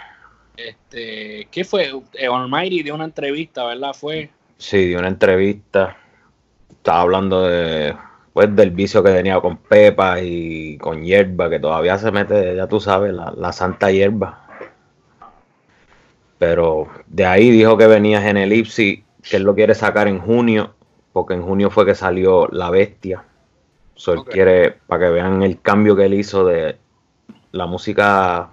Este, 0.57 1.47
¿qué 1.51 1.63
fue? 1.63 1.91
Eh, 2.13 2.27
Almighty 2.27 2.83
dio 2.83 2.95
una 2.95 3.05
entrevista, 3.05 3.65
¿verdad? 3.65 3.93
Fue. 3.93 4.29
Sí, 4.57 4.87
di 4.87 4.95
una 4.95 5.07
entrevista. 5.07 5.97
Estaba 6.69 7.01
hablando 7.01 7.43
de 7.43 7.95
pues 8.33 8.55
del 8.55 8.71
vicio 8.71 9.03
que 9.03 9.11
tenía 9.11 9.39
con 9.41 9.57
Pepa 9.57 10.21
y 10.21 10.77
con 10.77 11.03
hierba, 11.03 11.49
que 11.49 11.59
todavía 11.59 11.97
se 11.97 12.11
mete, 12.11 12.55
ya 12.55 12.67
tú 12.67 12.79
sabes, 12.79 13.13
la, 13.13 13.33
la 13.35 13.51
santa 13.51 13.91
hierba. 13.91 14.47
Pero 16.37 16.87
de 17.07 17.25
ahí 17.25 17.49
dijo 17.49 17.77
que 17.77 17.87
venía 17.87 18.21
Genelipsi, 18.21 19.03
que 19.21 19.37
él 19.37 19.43
lo 19.43 19.55
quiere 19.55 19.75
sacar 19.75 20.07
en 20.07 20.19
junio, 20.19 20.73
porque 21.11 21.33
en 21.33 21.41
junio 21.41 21.69
fue 21.69 21.85
que 21.85 21.95
salió 21.95 22.47
La 22.51 22.69
Bestia. 22.69 23.25
So, 23.95 24.13
él 24.13 24.23
quiere, 24.23 24.71
para 24.87 25.05
que 25.05 25.11
vean 25.11 25.43
el 25.43 25.59
cambio 25.59 25.95
que 25.97 26.05
él 26.05 26.13
hizo 26.13 26.45
de 26.45 26.77
la 27.51 27.65
música 27.65 28.51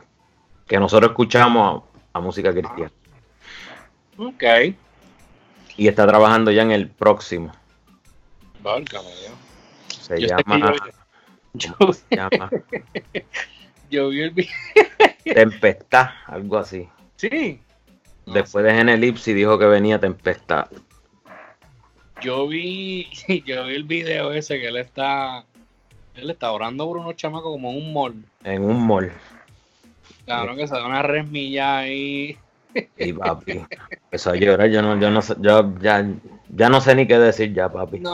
que 0.66 0.78
nosotros 0.78 1.10
escuchamos 1.10 1.82
a, 2.12 2.18
a 2.18 2.20
música 2.20 2.52
cristiana. 2.52 2.90
Ok. 4.18 4.42
Y 5.76 5.88
está 5.88 6.06
trabajando 6.06 6.50
ya 6.50 6.62
en 6.62 6.70
el 6.72 6.88
próximo. 6.88 7.52
Válgame. 8.62 9.08
Se 9.88 10.20
Yo 10.20 10.28
llama, 10.28 10.74
yo- 11.52 11.74
¿cómo 11.78 11.92
se 11.92 12.04
llama? 12.16 12.50
Yo 13.90 14.08
vi 14.08 14.22
el 14.22 14.30
video. 14.30 14.50
Tempestad, 15.24 16.10
algo 16.26 16.58
así. 16.58 16.88
Sí. 17.16 17.60
Después 18.26 18.64
de 18.64 18.74
Genelipsi 18.74 19.32
dijo 19.34 19.58
que 19.58 19.66
venía 19.66 20.00
Tempestad. 20.00 20.66
Yo 22.22 22.48
vi, 22.48 23.08
yo 23.46 23.66
vi 23.66 23.74
el 23.74 23.84
video 23.84 24.32
ese 24.32 24.58
que 24.58 24.68
él 24.68 24.76
está, 24.78 25.44
él 26.14 26.30
está 26.30 26.50
orando 26.52 26.86
por 26.86 26.96
unos 26.96 27.14
chamacos 27.16 27.52
como 27.52 27.70
en 27.70 27.76
un 27.76 27.92
mall. 27.92 28.24
En 28.44 28.64
un 28.64 28.86
mall. 28.86 29.12
Claro 30.26 30.56
que 30.56 30.66
se 30.66 30.74
da 30.74 30.84
una 30.84 31.02
resmilla 31.02 31.78
ahí. 31.78 32.36
Y 32.98 33.12
papi. 33.12 33.64
Empezó 33.90 34.30
a 34.30 34.34
llorar. 34.34 34.68
Yo 34.68 34.82
no, 34.82 34.98
yo 34.98 35.08
no 35.08 35.22
sé, 35.22 35.36
yo 35.40 35.72
ya, 35.80 36.04
ya 36.48 36.68
no 36.68 36.80
sé 36.80 36.96
ni 36.96 37.06
qué 37.06 37.16
decir 37.16 37.54
ya, 37.54 37.70
papi. 37.70 38.00
No. 38.00 38.12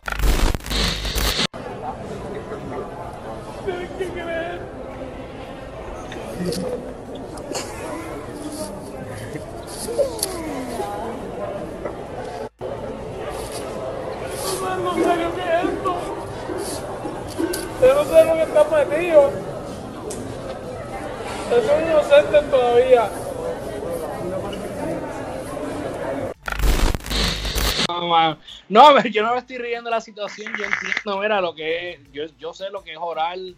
no 14.83 14.95
sé 14.95 15.17
lo 15.17 15.35
que 15.35 15.41
es 15.41 15.65
esto. 15.65 15.97
Yo 17.81 17.95
no 17.95 18.05
sé 18.05 18.25
lo 18.27 18.35
que 18.35 18.43
está 18.43 18.65
metido. 18.65 19.42
Yo 21.53 21.61
soy 21.61 21.83
inocente 21.85 22.41
todavía. 22.51 23.11
No, 28.71 29.05
yo 29.05 29.23
no 29.23 29.33
me 29.35 29.39
estoy 29.39 29.59
riendo 29.59 29.91
de 29.91 29.97
la 29.97 30.01
situación, 30.01 30.51
yo 30.59 30.65
entiendo, 30.65 31.21
mira, 31.21 31.43
lo 31.43 31.55
que 31.55 31.91
es, 31.91 32.01
yo, 32.11 32.25
yo 32.39 32.55
sé 32.55 32.71
lo 32.71 32.83
que 32.83 32.93
es 32.93 32.99
orar 32.99 33.37
y, 33.37 33.55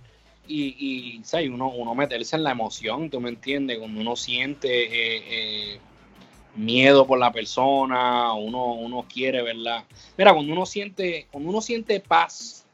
y 0.49 1.21
¿sabes? 1.23 1.51
Uno, 1.51 1.69
uno 1.69 1.95
meterse 1.95 2.35
en 2.35 2.43
la 2.43 2.51
emoción, 2.51 3.11
tú 3.11 3.21
me 3.21 3.29
entiendes, 3.29 3.79
cuando 3.79 4.01
uno 4.01 4.17
siente 4.17 4.87
eh, 4.87 5.75
eh, 5.75 5.81
miedo 6.57 7.07
por 7.07 7.21
la 7.21 7.31
persona, 7.31 8.33
uno, 8.33 8.73
uno 8.73 9.07
quiere, 9.09 9.41
¿verdad? 9.43 9.85
Mira, 10.19 10.35
cuando 10.35 10.53
uno 10.53 10.67
siente, 10.67 11.29
cuando 11.31 11.51
uno 11.51 11.61
siente 11.61 12.01
paz, 12.01 12.67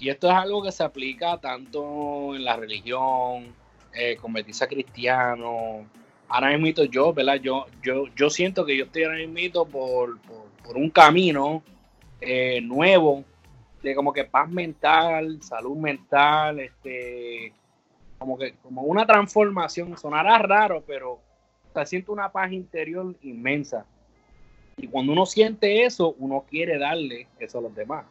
y 0.00 0.08
esto 0.08 0.28
es 0.28 0.34
algo 0.34 0.60
que 0.60 0.72
se 0.72 0.82
aplica 0.82 1.38
tanto 1.38 2.34
en 2.34 2.44
la 2.44 2.56
religión, 2.56 3.54
eh, 3.94 4.16
convertirse 4.16 4.64
a 4.64 4.68
cristiano, 4.68 5.86
ahora 6.28 6.56
mismo 6.56 6.84
yo, 6.84 7.12
¿verdad? 7.12 7.36
Yo, 7.36 7.66
yo, 7.82 8.06
yo 8.14 8.30
siento 8.30 8.64
que 8.64 8.76
yo 8.76 8.84
estoy 8.84 9.04
ahora 9.04 9.18
mismo 9.26 9.66
por, 9.66 10.18
por, 10.20 10.76
un 10.76 10.90
camino 10.90 11.62
eh, 12.20 12.60
nuevo 12.60 13.24
de 13.82 13.94
como 13.94 14.12
que 14.12 14.24
paz 14.24 14.48
mental, 14.48 15.42
salud 15.42 15.76
mental, 15.76 16.58
este, 16.58 17.52
como 18.18 18.38
que 18.38 18.54
como 18.62 18.82
una 18.82 19.06
transformación. 19.06 19.96
Sonará 19.98 20.38
raro, 20.38 20.82
pero 20.86 21.20
siento 21.84 22.12
una 22.12 22.30
paz 22.30 22.52
interior 22.52 23.14
inmensa. 23.22 23.84
Y 24.76 24.88
cuando 24.88 25.12
uno 25.12 25.26
siente 25.26 25.84
eso, 25.84 26.14
uno 26.18 26.44
quiere 26.48 26.78
darle 26.78 27.28
eso 27.38 27.58
a 27.58 27.62
los 27.62 27.74
demás. 27.74 28.06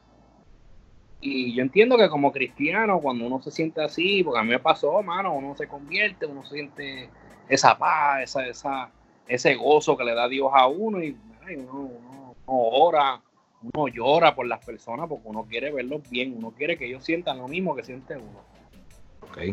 Y 1.26 1.54
yo 1.54 1.62
entiendo 1.62 1.98
que 1.98 2.10
como 2.10 2.34
cristiano, 2.34 3.00
cuando 3.00 3.26
uno 3.26 3.42
se 3.42 3.50
siente 3.50 3.82
así, 3.82 4.24
porque 4.24 4.42
a 4.42 4.44
mí 4.44 4.50
me 4.50 4.60
pasó, 4.60 5.02
mano, 5.02 5.34
uno 5.34 5.56
se 5.56 5.68
convierte, 5.68 6.26
uno 6.26 6.44
siente 6.44 7.10
esa 7.48 7.78
paz, 7.78 8.24
esa, 8.24 8.46
esa, 8.46 8.90
ese 9.26 9.56
gozo 9.56 9.96
que 9.96 10.04
le 10.04 10.14
da 10.14 10.28
Dios 10.28 10.50
a 10.54 10.68
uno 10.68 11.02
y 11.02 11.16
uno, 11.58 11.80
uno, 11.80 12.36
ora, 12.46 13.22
uno 13.62 13.88
llora 13.88 14.36
por 14.36 14.48
las 14.48 14.66
personas 14.66 15.08
porque 15.08 15.26
uno 15.26 15.46
quiere 15.50 15.72
verlos 15.72 16.02
bien, 16.10 16.36
uno 16.38 16.52
quiere 16.52 16.78
que 16.78 16.88
ellos 16.88 17.06
sientan 17.06 17.38
lo 17.38 17.48
mismo 17.48 17.74
que 17.74 17.84
siente 17.84 18.18
uno. 18.18 18.54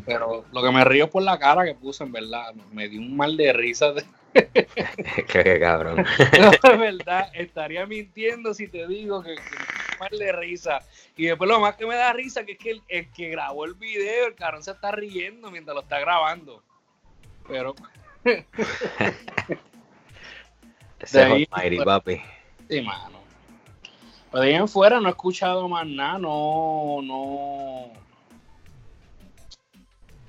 Pero 0.04 0.44
lo 0.52 0.62
que 0.62 0.70
me 0.72 0.84
río 0.84 1.08
por 1.08 1.22
la 1.22 1.38
cara 1.38 1.64
que 1.64 1.74
puse, 1.74 2.02
en 2.02 2.12
verdad, 2.12 2.52
me 2.72 2.88
dio 2.88 3.00
un 3.00 3.16
mal 3.16 3.36
de 3.36 3.52
risa. 3.52 3.92
De... 3.92 4.04
Qué 5.32 5.60
cabrón. 5.60 6.04
de 6.64 6.76
verdad, 6.76 7.30
estaría 7.32 7.86
mintiendo 7.86 8.54
si 8.54 8.66
te 8.66 8.88
digo 8.88 9.22
que, 9.22 9.36
que 9.36 9.79
de 10.09 10.33
risa. 10.33 10.80
Y 11.16 11.26
después 11.26 11.49
lo 11.49 11.61
más 11.61 11.76
que 11.76 11.87
me 11.87 11.95
da 11.97 12.12
risa 12.12 12.45
que 12.45 12.52
es 12.52 12.59
que 12.59 12.71
el, 12.88 13.11
que 13.12 13.28
grabó 13.28 13.64
el 13.64 13.75
video, 13.75 14.26
el 14.26 14.35
cabrón 14.35 14.62
se 14.62 14.71
está 14.71 14.90
riendo 14.90 15.50
mientras 15.50 15.75
lo 15.75 15.83
está 15.83 16.00
grabando. 16.00 16.62
Pero. 17.47 17.75
Ese 20.99 21.23
ahí, 21.23 21.47
Almighty, 21.50 21.85
papi. 21.85 22.21
Sí, 22.69 22.83
mano. 22.83 23.21
Pero 24.30 24.42
de 24.42 24.49
ahí 24.49 24.54
en 24.54 24.69
fuera 24.69 25.00
no 25.00 25.09
he 25.09 25.11
escuchado 25.11 25.69
más 25.69 25.87
nada, 25.87 26.19
no, 26.19 27.00
no. 27.02 27.90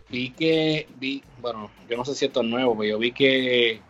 Vi 0.09 0.31
que, 0.31 0.87
vi, 0.97 1.23
bueno, 1.39 1.69
yo 1.87 1.97
no 1.97 2.03
sé 2.03 2.15
si 2.15 2.25
esto 2.25 2.41
es 2.41 2.47
nuevo, 2.47 2.77
pero 2.77 2.89
yo 2.89 2.99
vi 2.99 3.11
que 3.11 3.81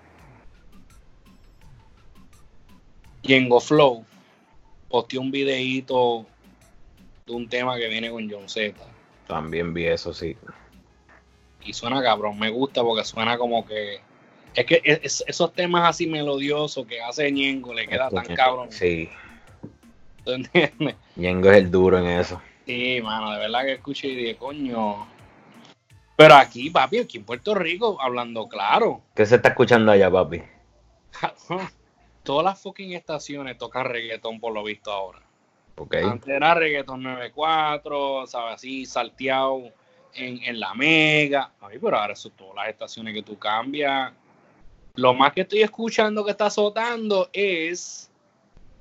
Yengo 3.23 3.59
Flow 3.59 4.05
posteó 4.91 5.21
un 5.21 5.31
videíto 5.31 6.25
de 7.25 7.33
un 7.33 7.47
tema 7.47 7.77
que 7.77 7.87
viene 7.87 8.11
con 8.11 8.29
John 8.29 8.47
Z. 8.47 8.75
También 9.27 9.73
vi 9.73 9.85
eso, 9.85 10.13
sí. 10.13 10.35
Y 11.63 11.73
suena 11.73 12.01
cabrón, 12.03 12.37
me 12.37 12.49
gusta 12.49 12.83
porque 12.83 13.03
suena 13.03 13.37
como 13.37 13.65
que. 13.65 14.01
Es 14.53 14.65
que 14.65 14.81
esos 14.83 15.53
temas 15.53 15.87
así 15.87 16.07
melodiosos 16.07 16.85
que 16.85 17.01
hace 17.01 17.31
Ñengo 17.31 17.73
le 17.73 17.87
queda 17.87 18.09
tan 18.09 18.35
cabrón. 18.35 18.71
Sí. 18.71 19.09
¿Tú 20.25 20.33
entiendes? 20.33 20.95
Ñengo 21.15 21.49
es 21.49 21.57
el 21.57 21.71
duro 21.71 21.97
en 21.99 22.07
eso. 22.07 22.41
Sí, 22.65 22.99
mano, 23.01 23.31
de 23.31 23.39
verdad 23.39 23.63
que 23.63 23.73
escuché 23.73 24.09
y 24.09 24.15
dije, 24.15 24.35
coño. 24.35 25.07
Pero 26.17 26.35
aquí, 26.35 26.69
papi, 26.69 26.99
aquí 26.99 27.17
en 27.17 27.23
Puerto 27.23 27.55
Rico, 27.55 27.97
hablando 28.01 28.47
claro. 28.47 29.01
¿Qué 29.15 29.25
se 29.25 29.37
está 29.37 29.49
escuchando 29.49 29.91
allá, 29.91 30.11
papi? 30.11 30.41
Todas 32.23 32.45
las 32.45 32.61
fucking 32.61 32.93
estaciones 32.93 33.57
tocan 33.57 33.85
reggaetón 33.85 34.39
por 34.39 34.53
lo 34.53 34.63
visto 34.63 34.91
ahora. 34.91 35.19
Okay. 35.75 36.03
Antes 36.03 36.29
era 36.29 36.53
reggaetón 36.53 37.01
94, 37.03 38.27
¿sabes? 38.27 38.55
Así, 38.55 38.85
salteado 38.85 39.63
en, 40.13 40.43
en 40.43 40.59
la 40.59 40.73
mega. 40.73 41.51
Ay, 41.61 41.79
pero 41.79 41.97
ahora 41.97 42.15
son 42.15 42.31
todas 42.33 42.55
las 42.55 42.67
estaciones 42.69 43.13
que 43.13 43.23
tú 43.23 43.37
cambias. 43.39 44.13
Lo 44.95 45.13
más 45.13 45.33
que 45.33 45.41
estoy 45.41 45.61
escuchando 45.61 46.23
que 46.25 46.31
está 46.31 46.47
azotando 46.47 47.29
es 47.33 48.11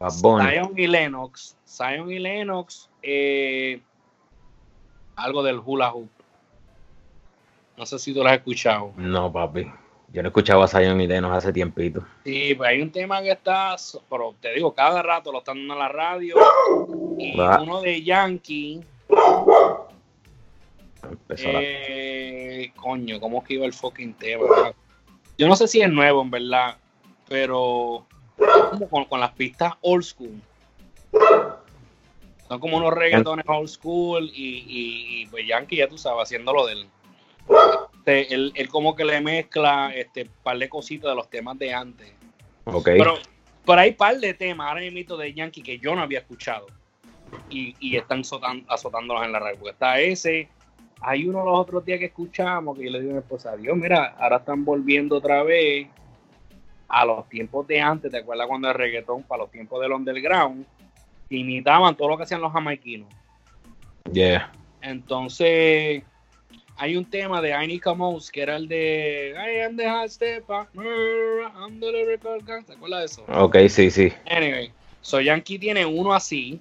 Zion 0.09 0.73
y 0.76 0.87
Lennox. 0.87 1.56
Zion 1.66 2.11
y 2.11 2.18
Lennox, 2.18 2.88
eh, 3.02 3.80
algo 5.16 5.42
del 5.42 5.61
hula 5.64 5.92
hoop. 5.92 6.11
No 7.76 7.87
sé 7.87 7.99
si 7.99 8.12
tú 8.12 8.23
lo 8.23 8.28
has 8.28 8.37
escuchado. 8.37 8.92
No, 8.97 9.32
papi. 9.32 9.70
Yo 10.12 10.23
no 10.23 10.29
escuchaba 10.29 10.64
a 10.64 10.69
Zion 10.69 11.00
y 11.00 11.07
Lennox 11.07 11.37
hace 11.37 11.52
tiempito. 11.52 12.05
Sí, 12.25 12.55
pues 12.57 12.69
hay 12.69 12.83
un 12.83 12.90
tema 12.90 13.23
que 13.23 13.31
está, 13.31 13.76
pero 14.09 14.35
te 14.40 14.52
digo, 14.52 14.75
cada 14.75 15.02
rato 15.02 15.31
lo 15.31 15.38
están 15.38 15.59
dando 15.59 15.75
en 15.75 15.79
la 15.79 15.88
radio. 15.88 16.37
Y 17.17 17.37
Va. 17.37 17.62
uno 17.62 17.81
de 17.81 18.02
Yankee. 18.02 18.81
Eh, 21.29 22.73
la... 22.75 22.83
Coño, 22.83 23.21
¿cómo 23.21 23.45
que 23.45 23.55
iba 23.55 23.67
el 23.67 23.73
fucking 23.73 24.14
tema? 24.14 24.73
Yo 25.38 25.47
no 25.47 25.55
sé 25.55 25.69
si 25.69 25.81
es 25.81 25.88
nuevo, 25.88 26.23
en 26.23 26.31
verdad, 26.31 26.76
pero 27.29 28.05
como 28.71 28.88
con, 28.88 29.05
con, 29.05 29.21
las 29.21 29.31
pistas 29.33 29.75
old 29.81 30.02
school. 30.02 30.43
Son 32.49 32.59
como 32.59 32.79
unos 32.79 32.93
reggaetones 32.93 33.47
old 33.49 33.69
school 33.69 34.25
y, 34.35 34.64
y, 34.67 35.23
y 35.23 35.26
pues 35.26 35.47
Yankee, 35.47 35.76
ya 35.76 35.88
tú 35.88 35.97
sabes, 35.97 36.25
haciéndolo 36.25 36.67
del. 36.67 36.88
Este, 38.00 38.35
él, 38.35 38.52
él, 38.54 38.69
como 38.69 38.97
que 38.97 39.04
le 39.04 39.21
mezcla 39.21 39.92
este 39.95 40.25
par 40.42 40.57
de 40.59 40.71
cositas 40.71 41.11
de 41.11 41.16
los 41.16 41.28
temas 41.28 41.59
de 41.59 41.75
antes. 41.75 42.11
Okay. 42.64 42.99
Pero, 42.99 43.19
pero 43.66 43.80
hay 43.80 43.92
par 43.92 44.19
de 44.19 44.33
temas 44.33 44.69
ahora 44.69 44.80
mismo 44.80 45.16
de 45.16 45.35
Yankee 45.35 45.62
que 45.62 45.78
yo 45.78 45.95
no 45.95 46.02
había 46.02 46.21
escuchado. 46.21 46.66
Y, 47.50 47.76
y 47.78 47.97
están 47.97 48.21
azotan, 48.21 48.64
azotándolos 48.69 49.25
en 49.25 49.33
la 49.33 49.38
radio. 49.38 49.59
Porque 49.59 49.73
está 49.73 50.00
ese. 50.00 50.49
Hay 51.02 51.28
uno 51.28 51.45
los 51.45 51.59
otros 51.59 51.85
días 51.85 51.99
que 51.99 52.07
escuchamos 52.07 52.76
que 52.76 52.85
yo 52.85 52.90
le 52.90 53.00
digo 53.00 53.12
a 53.12 53.14
mi 53.14 53.21
esposa, 53.21 53.57
Dios, 53.57 53.76
mira, 53.76 54.16
ahora 54.19 54.38
están 54.38 54.64
volviendo 54.64 55.16
otra 55.16 55.42
vez 55.42 55.88
a 56.88 57.04
los 57.04 57.28
tiempos 57.28 57.66
de 57.66 57.80
antes. 57.80 58.11
¿Te 58.11 58.19
acuerdas 58.19 58.47
cuando 58.47 58.69
el 58.69 58.75
reggaetón, 58.75 59.23
para 59.25 59.42
los 59.42 59.50
tiempos 59.50 59.80
del 59.80 59.92
underground, 59.92 60.66
imitaban 61.28 61.95
todo 61.97 62.09
lo 62.09 62.16
que 62.16 62.23
hacían 62.23 62.40
los 62.40 62.52
jamaiquinos? 62.52 63.09
Yeah. 64.12 64.50
Entonces, 64.83 66.02
hay 66.80 66.96
un 66.96 67.04
tema 67.04 67.42
de 67.42 67.50
I 67.50 67.80
Mouse 67.94 68.30
que 68.30 68.40
era 68.40 68.56
el 68.56 68.66
de 68.66 69.34
I 69.37 69.60
am 69.60 69.76
the 69.76 69.87
hot 69.87 70.08
stepper, 70.08 70.66
I'm 70.75 71.78
the 71.78 72.06
record 72.06 72.42
gang. 72.46 72.64
¿Te 72.64 72.72
acuerdas 72.72 73.00
de 73.00 73.06
eso? 73.06 73.25
Ok, 73.28 73.56
sí, 73.68 73.90
sí. 73.90 74.10
Anyway, 74.30 74.72
so 75.02 75.20
Yankee 75.20 75.58
tiene 75.58 75.84
uno 75.84 76.14
así, 76.14 76.58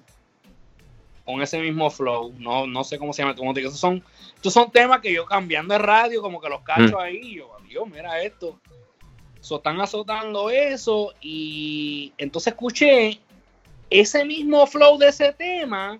con 1.24 1.40
ese 1.40 1.58
mismo 1.58 1.88
flow. 1.88 2.34
No, 2.38 2.66
no 2.66 2.84
sé 2.84 2.98
cómo 2.98 3.14
se 3.14 3.22
llama. 3.22 3.34
Como 3.34 3.54
te 3.54 3.60
digo, 3.60 3.70
esos 3.70 3.80
son, 3.80 4.04
estos 4.34 4.52
son 4.52 4.70
temas 4.70 5.00
que 5.00 5.10
yo 5.10 5.24
cambiando 5.24 5.72
de 5.72 5.78
radio, 5.78 6.20
como 6.20 6.38
que 6.38 6.50
los 6.50 6.60
cacho 6.60 6.98
mm. 6.98 7.00
ahí. 7.00 7.36
Yo, 7.36 7.56
Dios, 7.66 7.88
mira 7.88 8.22
esto. 8.22 8.60
So, 9.40 9.56
están 9.56 9.80
azotando 9.80 10.50
eso. 10.50 11.14
Y 11.22 12.12
entonces 12.18 12.52
escuché 12.52 13.18
ese 13.88 14.26
mismo 14.26 14.66
flow 14.66 14.98
de 14.98 15.08
ese 15.08 15.32
tema 15.32 15.98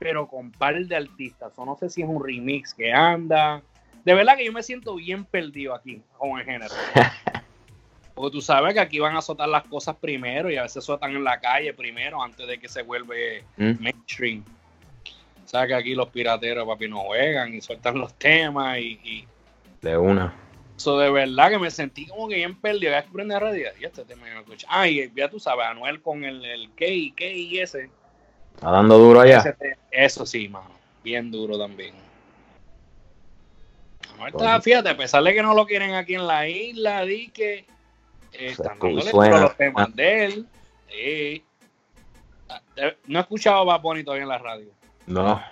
pero 0.00 0.26
con 0.26 0.50
par 0.50 0.82
de 0.82 0.96
artistas. 0.96 1.52
O 1.56 1.64
no 1.64 1.76
sé 1.76 1.90
si 1.90 2.02
es 2.02 2.08
un 2.08 2.24
remix 2.24 2.72
que 2.74 2.90
anda. 2.90 3.62
De 4.02 4.14
verdad 4.14 4.34
que 4.36 4.46
yo 4.46 4.52
me 4.52 4.62
siento 4.62 4.94
bien 4.96 5.26
perdido 5.26 5.74
aquí 5.74 6.02
con 6.18 6.40
el 6.40 6.44
género. 6.46 6.74
Porque 8.14 8.32
tú 8.32 8.40
sabes 8.40 8.72
que 8.72 8.80
aquí 8.80 8.98
van 8.98 9.14
a 9.14 9.18
azotar 9.18 9.48
las 9.48 9.64
cosas 9.64 9.96
primero 9.96 10.50
y 10.50 10.56
a 10.56 10.62
veces 10.62 10.78
azotan 10.78 11.14
en 11.14 11.22
la 11.22 11.38
calle 11.38 11.74
primero 11.74 12.22
antes 12.22 12.46
de 12.46 12.58
que 12.58 12.66
se 12.66 12.82
vuelve 12.82 13.44
¿Mm? 13.58 13.72
mainstream. 13.78 14.42
Sabes 15.44 15.68
que 15.68 15.74
aquí 15.74 15.94
los 15.94 16.08
pirateros, 16.08 16.66
papi, 16.66 16.88
no 16.88 17.00
juegan 17.00 17.54
y 17.54 17.60
sueltan 17.60 17.98
los 17.98 18.14
temas 18.14 18.78
y. 18.78 18.98
y... 19.04 19.28
De 19.82 19.98
una. 19.98 20.34
Eso 20.78 20.98
de 20.98 21.10
verdad 21.10 21.50
que 21.50 21.58
me 21.58 21.70
sentí 21.70 22.06
como 22.06 22.26
que 22.26 22.36
bien 22.36 22.54
perdido. 22.58 22.92
Ya 22.92 23.02
que 23.02 23.10
prende 23.10 23.34
la 23.34 23.40
radio 23.40 23.68
y 23.78 23.84
este 23.84 24.02
tema 24.06 24.26
yo 24.28 24.34
no 24.34 24.40
escucho. 24.40 24.66
Ah, 24.70 24.88
ya 24.88 25.28
tú 25.28 25.38
sabes, 25.38 25.66
Anuel 25.66 26.00
con 26.00 26.24
el, 26.24 26.42
el 26.42 26.70
K, 26.70 26.86
K 27.14 27.24
y 27.26 27.58
ese 27.58 27.90
Está 28.54 28.70
dando 28.70 28.98
duro 28.98 29.20
allá. 29.20 29.56
Eso 29.90 30.26
sí, 30.26 30.48
mano. 30.48 30.70
Bien 31.02 31.30
duro 31.30 31.58
también. 31.58 31.94
Ahorita, 34.18 34.60
fíjate, 34.60 34.90
a 34.90 34.96
pesar 34.96 35.22
de 35.22 35.32
que 35.32 35.42
no 35.42 35.54
lo 35.54 35.66
quieren 35.66 35.94
aquí 35.94 36.14
en 36.14 36.26
la 36.26 36.46
isla, 36.46 37.02
di 37.04 37.28
que 37.28 37.64
eh, 38.32 38.48
están 38.48 38.78
dándole 38.78 39.40
los 39.40 39.56
temas 39.56 39.94
de 39.96 40.24
él. 40.24 40.46
Sí. 40.90 41.44
No 43.06 43.18
he 43.18 43.22
escuchado 43.22 43.64
Bad 43.64 43.80
Bunny 43.80 44.04
todavía 44.04 44.24
en 44.24 44.28
la 44.28 44.38
radio. 44.38 44.70
No. 45.06 45.42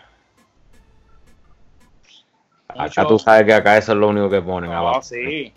Acá 2.68 3.06
tú 3.06 3.18
sabes 3.18 3.46
que 3.46 3.54
acá 3.54 3.78
eso 3.78 3.92
es 3.92 3.98
lo 3.98 4.08
único 4.08 4.28
que 4.28 4.42
ponen. 4.42 4.70
No, 4.70 4.76
abajo. 4.76 5.02
sí. 5.02 5.52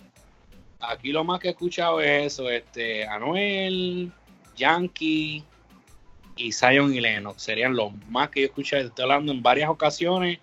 Aquí 0.79 1.11
lo 1.11 1.23
más 1.23 1.39
que 1.39 1.49
he 1.49 1.51
escuchado 1.51 2.01
es 2.01 2.33
eso, 2.33 2.49
este, 2.49 3.05
Anuel, 3.05 4.11
Yankee, 4.55 5.43
y 6.35 6.51
Zion 6.51 6.93
y 6.93 6.99
Lennox. 6.99 7.41
Serían 7.41 7.75
los 7.75 7.91
más 8.09 8.29
que 8.29 8.41
yo 8.41 8.45
escuché. 8.47 8.79
Estoy 8.79 9.03
hablando 9.03 9.31
en 9.31 9.41
varias 9.41 9.69
ocasiones 9.69 10.39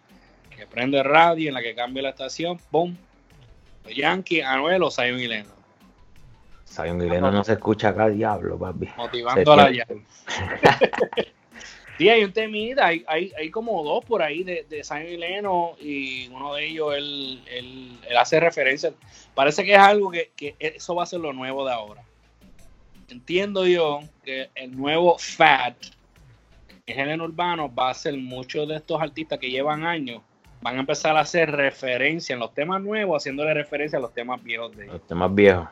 que 0.55 0.67
prende 0.67 1.03
radio, 1.03 1.49
en 1.49 1.55
la 1.55 1.63
que 1.63 1.75
cambia 1.75 2.03
la 2.03 2.11
estación, 2.11 2.61
¡boom! 2.71 2.97
Yankee, 3.95 4.41
Anuel 4.41 4.83
o 4.83 4.91
Zion 4.91 5.19
y 5.19 5.29
Lennox. 5.29 5.55
Zion 6.67 7.01
y 7.01 7.09
Lennox 7.09 7.33
no 7.33 7.45
se 7.45 7.53
escucha 7.55 7.89
acá, 7.91 8.09
diablo, 8.09 8.59
papi. 8.59 8.89
Motivando 8.97 9.53
a 9.53 9.57
la 9.57 9.71
llave. 9.71 10.03
Sí, 11.99 12.09
hay 12.09 12.23
un 12.23 12.33
temida, 12.33 12.87
hay, 12.87 13.05
hay, 13.09 13.33
hay 13.37 13.51
como 13.51 13.83
dos 13.83 14.05
por 14.05 14.23
ahí 14.23 14.45
de, 14.45 14.65
de 14.71 14.85
Zion 14.85 15.09
y 15.09 15.17
Leno 15.17 15.73
y 15.81 16.29
uno 16.29 16.55
de 16.55 16.67
ellos 16.67 16.95
él, 16.97 17.43
él, 17.51 17.99
él 18.09 18.17
hace 18.17 18.39
referencia. 18.39 18.93
Parece 19.35 19.65
que 19.65 19.75
es 19.75 19.81
algo 19.81 20.13
que, 20.13 20.31
que 20.37 20.55
eso 20.61 20.95
va 20.95 21.03
a 21.03 21.07
ser 21.07 21.19
lo 21.19 21.33
nuevo 21.33 21.67
de 21.67 21.73
ahora. 21.73 22.05
Entiendo 23.09 23.67
yo 23.67 24.01
que 24.25 24.51
el 24.55 24.77
nuevo 24.77 25.17
fat 25.19 25.77
en 26.87 26.95
género 26.95 27.25
urbano 27.25 27.73
va 27.73 27.91
a 27.91 27.95
ser 27.95 28.17
muchos 28.17 28.69
de 28.69 28.77
estos 28.77 29.01
artistas 29.01 29.39
que 29.39 29.51
llevan 29.51 29.85
años 29.85 30.23
van 30.61 30.77
a 30.77 30.81
empezar 30.81 31.17
a 31.17 31.21
hacer 31.21 31.51
referencia 31.51 32.35
en 32.35 32.41
los 32.41 32.53
temas 32.53 32.83
nuevos, 32.83 33.23
haciéndole 33.23 33.55
referencia 33.55 33.99
a 33.99 34.03
los 34.03 34.13
temas 34.13 34.43
viejos 34.43 34.77
de 34.77 34.85
ellos. 34.85 34.95
Los 34.95 35.07
temas 35.07 35.35
viejos. 35.35 35.69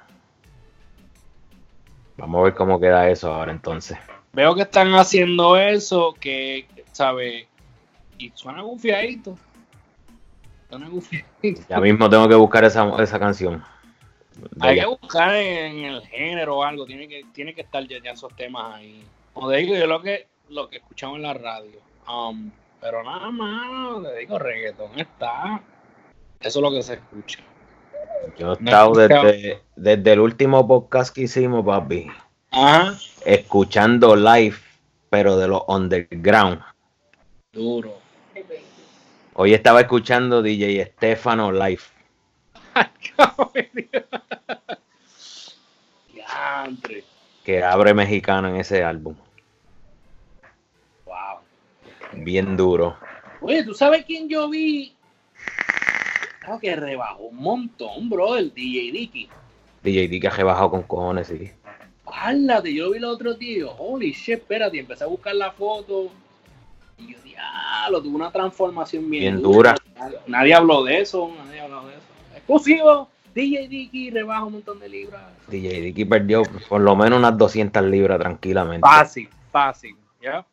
Vamos 2.17 2.41
a 2.41 2.45
ver 2.45 2.55
cómo 2.55 2.81
queda 2.81 3.11
eso 3.11 3.33
ahora 3.33 3.53
entonces. 3.53 3.99
Veo 4.33 4.55
que 4.55 4.63
están 4.63 4.95
haciendo 4.95 5.57
eso, 5.57 6.15
que, 6.19 6.67
¿sabe? 6.93 7.49
Y 8.19 8.33
suena 8.35 8.63
gufiadito. 8.63 9.37
Suena 10.69 10.89
gufiadito. 10.89 11.63
Ya 11.69 11.81
mismo 11.81 12.09
tengo 12.09 12.29
que 12.29 12.35
buscar 12.35 12.65
esa, 12.65 13.03
esa 13.03 13.19
canción. 13.19 13.63
De 14.37 14.69
Hay 14.69 14.81
que 14.81 14.87
buscar 14.87 15.35
en 15.35 15.85
el 15.85 16.03
género 16.03 16.59
o 16.59 16.63
algo, 16.63 16.87
tiene 16.87 17.09
que, 17.09 17.25
tiene 17.33 17.55
que 17.55 17.63
estar 17.63 17.87
ya, 17.87 17.99
ya 18.03 18.13
esos 18.13 18.35
temas 18.37 18.75
ahí. 18.75 19.03
Como 19.33 19.51
te 19.51 19.57
digo, 19.59 19.75
yo 19.77 19.87
lo 19.87 20.03
que, 20.03 20.27
lo 20.49 20.69
que 20.69 20.77
escuchamos 20.77 21.17
en 21.17 21.23
la 21.23 21.35
radio. 21.35 21.81
Um, 22.09 22.51
pero 22.81 23.03
nada 23.03 23.31
más, 23.31 24.03
le 24.03 24.19
digo, 24.19 24.39
reggaetón 24.39 24.99
está. 24.99 25.61
Eso 26.41 26.59
es 26.59 26.63
lo 26.63 26.71
que 26.71 26.83
se 26.83 26.95
escucha. 26.95 27.41
Yo 28.39 28.53
he 28.53 28.55
estado 28.55 28.93
desde, 28.95 29.63
desde 29.77 30.13
el 30.13 30.21
último 30.21 30.67
podcast 30.67 31.15
que 31.15 31.23
hicimos, 31.23 31.65
papi, 31.65 32.07
Ajá. 32.51 32.95
escuchando 33.25 34.17
live, 34.17 34.57
pero 35.11 35.37
de 35.37 35.49
los 35.49 35.63
underground. 35.69 36.61
Duro. 37.53 37.99
Hoy 39.35 39.55
estaba 39.55 39.81
escuchando 39.81 40.43
DJ 40.43 40.81
Estefano 40.81 41.53
live. 41.53 41.83
Que 47.45 47.63
abre 47.63 47.95
mexicano 47.95 48.49
en 48.49 48.57
ese 48.57 48.83
álbum. 48.83 49.15
Wow. 51.05 51.39
Bien 52.13 52.57
duro. 52.57 52.97
Oye, 53.41 53.63
¿tú 53.63 53.75
sabes 53.75 54.05
quién 54.05 54.29
yo 54.29 54.49
vi? 54.49 54.95
Claro 56.41 56.61
que 56.61 56.77
rebajó 56.77 57.25
un 57.25 57.37
montón, 57.37 58.09
bro, 58.09 58.37
el 58.37 58.53
DJ 58.53 58.93
Dicky. 58.93 59.29
DJ 59.83 60.09
D 60.09 60.21
que 60.21 60.29
ha 60.29 60.31
rebajado 60.31 60.71
con 60.71 60.83
cojones, 60.83 61.29
sí. 61.29 61.51
Párlate, 62.05 62.73
yo 62.73 62.87
lo 62.87 62.91
vi 62.93 62.99
el 62.99 63.05
otro 63.05 63.35
día 63.35 63.53
y 63.53 63.61
yo, 63.61 63.73
holy 63.79 64.13
shit, 64.13 64.39
espérate, 64.39 64.79
empecé 64.79 65.05
a 65.05 65.09
buscar 65.09 65.35
la 65.35 65.53
foto. 65.53 66.11
Y 66.99 67.13
yo, 67.13 67.19
diablo, 67.23 68.03
tuvo 68.03 68.17
una 68.17 68.31
transformación 68.31 69.09
bien, 69.11 69.23
Bien 69.23 69.43
dura. 69.43 69.77
Nadie, 69.97 70.19
nadie 70.27 70.55
habló 70.55 70.85
de 70.85 71.01
eso, 71.01 71.31
nadie 71.37 71.61
habló 71.61 71.87
de 71.87 71.95
eso. 71.95 72.06
Exclusivo, 72.49 73.09
DJ 73.35 73.67
Dicky 73.67 74.11
rebaja 74.11 74.45
un 74.45 74.53
montón 74.53 74.79
de 74.79 74.89
libras. 74.89 75.21
DJ 75.49 75.81
Dicky 75.81 76.05
perdió 76.05 76.45
por 76.69 76.81
lo 76.81 76.95
menos 76.95 77.19
unas 77.19 77.37
200 77.37 77.83
libras 77.83 78.21
tranquilamente. 78.21 78.87
Fácil, 78.87 79.29
fácil, 79.51 79.97
¿ya? 80.23 80.47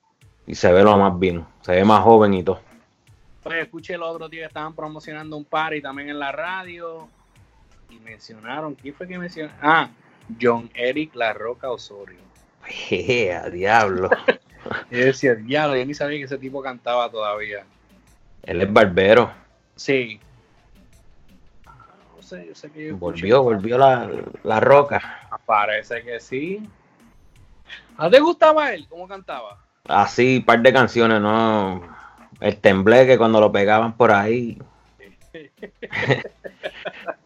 Y 0.47 0.55
se 0.55 0.73
ve 0.73 0.81
lo 0.81 0.97
más 0.97 1.17
bien. 1.19 1.45
Se 1.62 1.73
ve 1.73 1.85
más 1.85 2.01
joven 2.01 2.33
y 2.33 2.41
todo. 2.41 2.59
Pues 3.43 3.62
escuché 3.62 3.93
el 3.93 4.01
otro 4.01 4.27
día 4.27 4.41
que 4.41 4.47
estaban 4.47 4.73
promocionando 4.73 5.38
un 5.38 5.45
party 5.45 5.83
también 5.83 6.09
en 6.09 6.17
la 6.17 6.31
radio. 6.31 7.07
Y 7.91 8.00
mencionaron, 8.00 8.73
¿quién 8.73 8.95
fue 8.95 9.07
que 9.07 9.19
mencionó? 9.19 9.51
Ah, 9.62 9.89
John 10.41 10.71
Eric 10.73 11.13
La 11.13 11.31
Roca 11.33 11.69
Osorio. 11.69 12.17
Jea, 12.65 13.51
diablo. 13.51 14.09
Y 14.89 14.97
yo 14.97 15.05
decía, 15.05 15.35
diablo, 15.35 15.77
yo 15.77 15.85
ni 15.85 15.93
sabía 15.93 16.17
que 16.17 16.25
ese 16.25 16.39
tipo 16.39 16.63
cantaba 16.63 17.12
todavía. 17.12 17.65
Él 18.41 18.62
es 18.62 18.73
barbero. 18.73 19.31
Sí. 19.75 20.19
Sé, 22.34 22.48
yo 22.48 22.56
sé 22.56 22.72
que 22.72 22.88
yo 22.88 22.96
escuché- 22.96 23.00
Volvió, 23.00 23.44
volvió 23.44 23.78
la, 23.78 24.10
la 24.44 24.60
roca. 24.60 25.02
Parece 25.46 26.02
que 26.04 26.20
sí. 26.20 26.68
¿A 27.98 28.10
te 28.10 28.20
gustaba 28.20 28.74
él? 28.74 28.88
¿Cómo 28.90 29.08
cantaba? 29.08 29.60
Así, 29.88 30.39
par 30.39 30.62
de 30.62 30.74
canciones, 30.74 31.22
¿no? 31.22 31.82
El 32.39 32.58
tembleque 32.58 33.17
cuando 33.17 33.39
lo 33.39 33.52
pegaban 33.52 33.93
por 33.96 34.12
ahí. 34.12 34.58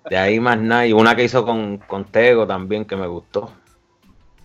De 0.10 0.18
ahí 0.18 0.40
más 0.40 0.58
nada. 0.58 0.86
Y 0.88 0.94
una 0.94 1.16
que 1.16 1.24
hizo 1.24 1.46
con, 1.46 1.78
con 1.80 2.06
Tego 2.06 2.48
también 2.48 2.86
que 2.86 2.96
me 2.96 3.08
gustó. 3.08 3.52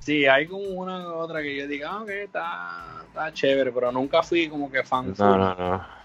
Sí, 0.01 0.27
hay 0.27 0.46
como 0.46 0.64
una 0.64 1.07
otra 1.14 1.40
que 1.42 1.57
yo 1.57 1.68
diga, 1.68 1.90
ah, 1.92 2.03
ok, 2.03 2.09
está, 2.09 2.87
está 3.07 3.33
chévere, 3.33 3.70
pero 3.70 3.92
nunca 3.92 4.22
fui 4.22 4.48
como 4.48 4.70
que 4.70 4.83
fan. 4.83 5.14
No, 5.16 5.38
no, 5.38 5.55
no. 5.55 6.01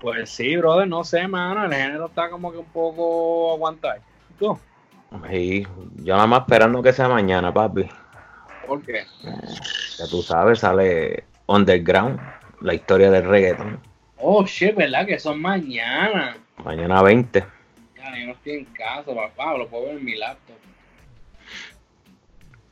Pues 0.00 0.30
sí, 0.30 0.56
brother, 0.56 0.88
no 0.88 1.04
sé, 1.04 1.28
mano, 1.28 1.64
el 1.66 1.72
género 1.72 2.06
está 2.06 2.30
como 2.30 2.50
que 2.50 2.58
un 2.58 2.66
poco 2.66 3.52
aguantado. 3.52 4.00
¿Tú? 4.38 4.58
Y 5.30 5.62
yo 5.96 6.14
nada 6.14 6.26
más 6.26 6.40
esperando 6.40 6.82
que 6.82 6.92
sea 6.92 7.08
mañana, 7.08 7.52
papi. 7.52 7.86
¿Por 8.66 8.82
qué? 8.82 9.04
Ya 9.98 10.06
tú 10.08 10.22
sabes, 10.22 10.60
sale 10.60 11.24
Underground, 11.46 12.18
la 12.60 12.74
historia 12.74 13.10
del 13.10 13.24
reggaeton. 13.24 13.78
Oh, 14.16 14.44
shit, 14.46 14.74
¿verdad? 14.74 15.06
Que 15.06 15.18
son 15.18 15.40
mañana. 15.40 16.36
Mañana 16.64 17.02
20. 17.02 17.44
Ya, 17.96 18.18
yo 18.18 18.26
no 18.26 18.32
estoy 18.32 18.52
en 18.52 18.64
casa, 18.66 19.14
papá, 19.14 19.56
lo 19.56 19.68
puedo 19.68 19.86
ver 19.86 19.96
en 19.96 20.04
mi 20.04 20.16
laptop. 20.16 20.56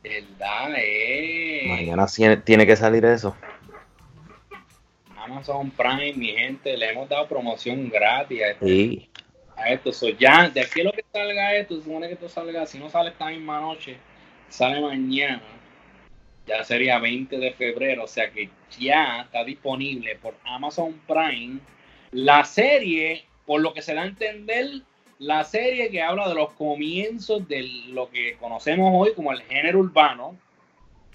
¿Verdad, 0.01 0.71
eh? 0.77 1.65
Mañana 1.67 2.07
tiene 2.43 2.65
que 2.65 2.75
salir 2.75 3.03
eso. 3.05 3.35
Amazon 5.29 5.71
Prime, 5.71 6.13
mi 6.13 6.27
gente, 6.27 6.75
le 6.77 6.89
hemos 6.89 7.07
dado 7.07 7.27
promoción 7.27 7.89
gratis 7.89 8.41
a 8.41 8.49
este 8.49 8.65
Sí. 8.65 9.09
a 9.55 9.69
esto. 9.69 9.91
So, 9.91 10.09
ya, 10.09 10.49
de 10.49 10.61
aquí 10.61 10.81
a 10.81 10.85
lo 10.85 10.91
que 10.91 11.03
salga 11.11 11.55
esto, 11.55 11.75
se 11.75 11.83
supone 11.83 12.07
que 12.07 12.13
esto 12.13 12.29
salga, 12.29 12.65
si 12.65 12.79
no 12.79 12.89
sale 12.89 13.09
esta 13.09 13.27
misma 13.27 13.59
noche, 13.59 13.97
sale 14.49 14.79
mañana. 14.81 15.41
Ya 16.47 16.63
sería 16.63 16.97
20 16.97 17.37
de 17.37 17.51
febrero, 17.51 18.05
o 18.05 18.07
sea 18.07 18.31
que 18.31 18.49
ya 18.79 19.21
está 19.21 19.43
disponible 19.43 20.15
por 20.15 20.35
Amazon 20.45 20.99
Prime 21.07 21.59
la 22.11 22.43
serie, 22.43 23.25
por 23.45 23.61
lo 23.61 23.73
que 23.73 23.81
se 23.81 23.93
da 23.93 24.01
a 24.01 24.07
entender, 24.07 24.81
la 25.19 25.43
serie 25.43 25.89
que 25.89 26.01
habla 26.01 26.27
de 26.27 26.35
los 26.35 26.53
comienzos 26.53 27.47
de 27.47 27.63
lo 27.87 28.09
que 28.09 28.37
conocemos 28.37 28.91
hoy 28.93 29.13
como 29.13 29.31
el 29.31 29.41
género 29.43 29.79
urbano, 29.79 30.35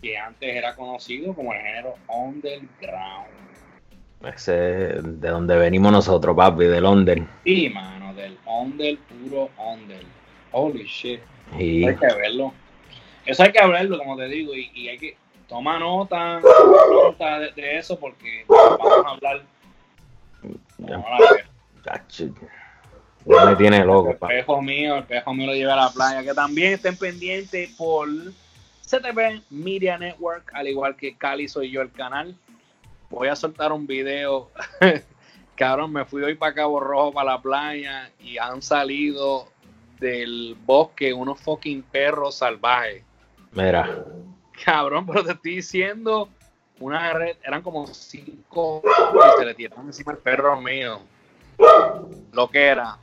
que 0.00 0.16
antes 0.16 0.54
era 0.54 0.76
conocido 0.76 1.34
como 1.34 1.54
el 1.54 1.60
género 1.60 1.94
underground. 2.08 3.53
Ese 4.26 4.96
es 4.96 5.20
de 5.20 5.28
donde 5.28 5.56
venimos 5.56 5.92
nosotros, 5.92 6.36
papi, 6.36 6.64
de 6.64 6.80
London. 6.80 7.28
Sí, 7.44 7.68
mano, 7.70 8.14
del 8.14 8.38
under, 8.46 8.96
puro 8.98 9.50
under. 9.58 10.02
Holy 10.52 10.84
shit. 10.84 11.20
Hay 11.52 11.96
que 11.96 12.14
verlo. 12.16 12.52
Eso 13.26 13.42
hay 13.42 13.52
que 13.52 13.66
verlo, 13.66 13.98
como 13.98 14.16
te 14.16 14.26
digo, 14.26 14.54
y, 14.54 14.70
y 14.74 14.88
hay 14.88 14.98
que 14.98 15.16
tomar 15.48 15.80
nota, 15.80 16.40
nota 16.40 17.38
de, 17.40 17.52
de 17.52 17.78
eso 17.78 17.98
porque 17.98 18.44
vamos 18.48 19.06
a 19.06 19.10
hablar. 19.10 19.42
Vamos 20.78 21.06
a 21.06 21.32
ver. 21.34 21.44
Chacho, 21.84 22.34
ya 23.26 23.44
me 23.46 23.56
tiene 23.56 23.84
loco, 23.84 24.10
El 24.10 24.16
papi. 24.16 24.34
pejo 24.34 24.62
mío, 24.62 24.96
el 24.96 25.04
pejo 25.04 25.34
mío 25.34 25.46
lo 25.48 25.54
lleva 25.54 25.72
a 25.74 25.86
la 25.86 25.90
playa. 25.90 26.22
Que 26.22 26.34
también 26.34 26.74
estén 26.74 26.96
pendientes 26.96 27.70
por 27.76 28.08
CTV 28.86 29.42
Media 29.50 29.96
Network, 29.98 30.50
al 30.54 30.68
igual 30.68 30.96
que 30.96 31.16
Cali 31.16 31.48
soy 31.48 31.70
yo 31.70 31.80
el 31.82 31.90
canal. 31.92 32.34
Voy 33.10 33.28
a 33.28 33.36
soltar 33.36 33.72
un 33.72 33.86
video. 33.86 34.50
Cabrón, 35.56 35.92
me 35.92 36.04
fui 36.04 36.22
hoy 36.22 36.34
para 36.34 36.54
Cabo 36.54 36.80
Rojo, 36.80 37.12
para 37.12 37.32
la 37.32 37.42
playa, 37.42 38.10
y 38.18 38.38
han 38.38 38.60
salido 38.60 39.48
del 40.00 40.56
bosque 40.66 41.12
unos 41.12 41.40
fucking 41.40 41.82
perros 41.82 42.36
salvajes. 42.36 43.04
Mira, 43.52 44.04
Cabrón, 44.64 45.06
pero 45.06 45.24
te 45.24 45.32
estoy 45.32 45.56
diciendo, 45.56 46.28
una 46.80 47.12
red, 47.12 47.36
eran 47.44 47.62
como 47.62 47.86
cinco 47.86 48.82
y 48.84 49.38
se 49.38 49.44
le 49.44 49.54
tiraron 49.54 49.86
encima 49.86 50.12
el 50.12 50.18
perro 50.18 50.60
mío. 50.60 51.00
Lo 52.32 52.50
que 52.50 52.66
era. 52.66 52.98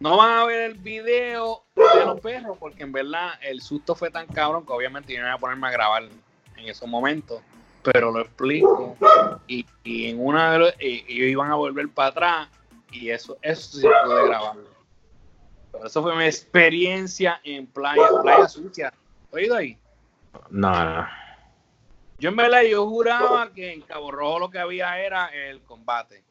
No 0.00 0.16
van 0.16 0.38
a 0.38 0.44
ver 0.44 0.72
el 0.72 0.74
video 0.74 1.62
de 1.76 2.04
los 2.04 2.20
perros 2.20 2.58
porque 2.58 2.82
en 2.82 2.90
verdad 2.90 3.34
el 3.40 3.60
susto 3.60 3.94
fue 3.94 4.10
tan 4.10 4.26
cabrón 4.26 4.66
que 4.66 4.72
obviamente 4.72 5.12
yo 5.12 5.20
no 5.20 5.26
iba 5.26 5.34
a 5.34 5.38
ponerme 5.38 5.68
a 5.68 5.70
grabar 5.70 6.02
en 6.56 6.68
esos 6.68 6.88
momentos. 6.88 7.40
Pero 7.82 8.10
lo 8.10 8.20
explico. 8.20 8.96
Y, 9.46 9.66
y 9.84 10.10
en 10.10 10.24
una 10.24 10.52
de 10.52 10.58
los, 10.58 10.74
y, 10.80 11.04
y 11.08 11.16
ellos 11.18 11.32
iban 11.32 11.50
a 11.50 11.56
volver 11.56 11.88
para 11.88 12.08
atrás 12.08 12.48
y 12.92 13.10
eso, 13.10 13.38
eso 13.42 13.78
sí 13.78 13.86
pude 14.04 14.28
grabarlo. 14.28 14.68
Pero 15.72 15.86
eso 15.86 16.02
fue 16.02 16.14
mi 16.14 16.24
experiencia 16.24 17.40
en 17.42 17.66
playa, 17.66 18.08
playa 18.22 18.48
sucia. 18.48 18.92
¿Oído 19.30 19.56
ahí? 19.56 19.78
no, 20.50 20.70
no. 20.70 21.22
Yo 22.18 22.28
en 22.28 22.36
verdad 22.36 22.62
yo 22.62 22.86
juraba 22.86 23.52
que 23.52 23.72
en 23.72 23.80
Cabo 23.80 24.12
Rojo 24.12 24.38
lo 24.38 24.50
que 24.50 24.60
había 24.60 24.96
era 25.00 25.26
el 25.26 25.60
combate. 25.62 26.22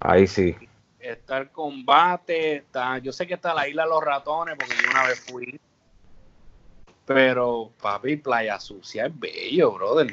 Ahí 0.00 0.26
sí. 0.26 0.54
Está 0.98 1.38
el 1.38 1.50
combate, 1.50 2.56
está, 2.56 2.98
yo 2.98 3.10
sé 3.10 3.26
que 3.26 3.32
está 3.32 3.54
la 3.54 3.66
isla 3.66 3.84
de 3.84 3.88
los 3.88 4.04
ratones 4.04 4.56
porque 4.58 4.74
yo 4.82 4.90
una 4.90 5.06
vez 5.06 5.20
fui. 5.20 5.58
Pero, 7.06 7.70
papi, 7.82 8.16
Playa 8.16 8.58
Sucia 8.58 9.06
es 9.06 9.18
bello, 9.18 9.72
brother. 9.72 10.12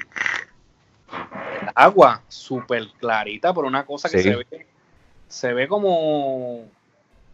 agua 1.75 2.21
súper 2.27 2.87
clarita, 2.99 3.53
pero 3.53 3.67
una 3.67 3.85
cosa 3.85 4.09
que 4.09 4.17
Sí. 4.17 4.29
se 4.29 4.35
ve, 4.35 4.65
se 5.27 5.53
ve 5.53 5.67
como, 5.67 6.65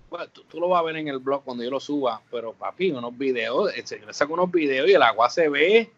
bueno, 0.10 0.28
tú, 0.32 0.44
tú 0.44 0.60
lo 0.60 0.70
vas 0.70 0.82
a 0.82 0.84
ver 0.84 0.98
en 0.98 1.08
el 1.08 1.20
blog 1.20 1.44
cuando 1.44 1.64
yo 1.64 1.70
lo 1.72 1.80
suba, 1.80 2.22
pero 2.30 2.54
papi, 2.54 2.92
unos 2.92 3.18
videos, 3.18 3.74
eh, 3.76 3.82
se 3.86 4.00
le 4.00 4.14
saco 4.14 4.34
unos 4.34 4.52
videos 4.52 4.88
y 4.90 4.94
el 4.94 5.02
agua 5.04 5.30
se 5.30 5.50
ve 5.50 5.92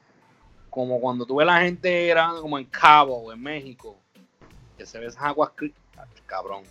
como 0.69 0.99
cuando 1.01 1.25
tú 1.25 1.37
ves 1.37 1.47
la 1.47 1.61
gente 1.61 2.07
era 2.09 2.31
como 2.39 2.59
en 2.59 2.65
Cabo 2.65 3.17
o 3.17 3.33
en 3.33 3.41
México, 3.41 3.97
que 4.77 4.85
se 4.85 4.99
ve 4.99 5.07
esas 5.07 5.23
aguas, 5.23 5.51
cabrón, 6.25 6.63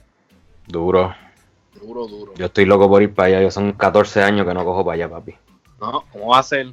Duro. 0.66 1.14
duro, 1.80 2.06
duro. 2.06 2.34
Yo 2.36 2.46
estoy 2.46 2.64
loco 2.66 2.88
por 2.88 3.02
ir 3.02 3.14
para 3.14 3.28
allá. 3.28 3.42
Yo 3.42 3.50
son 3.50 3.72
14 3.72 4.22
años 4.22 4.46
que 4.46 4.54
no 4.54 4.64
cojo 4.64 4.84
para 4.84 4.94
allá, 4.94 5.08
papi. 5.10 5.34
No, 5.80 6.04
¿cómo 6.12 6.28
va 6.28 6.40
a 6.40 6.42
ser? 6.42 6.72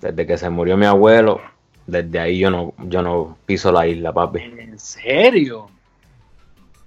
Desde 0.00 0.26
que 0.26 0.38
se 0.38 0.48
murió 0.48 0.76
mi 0.76 0.86
abuelo, 0.86 1.40
desde 1.86 2.18
ahí 2.18 2.38
yo 2.38 2.50
no, 2.50 2.74
yo 2.78 3.02
no 3.02 3.36
piso 3.46 3.72
la 3.72 3.86
isla, 3.86 4.12
papi. 4.12 4.40
¿En 4.40 4.78
serio? 4.78 5.68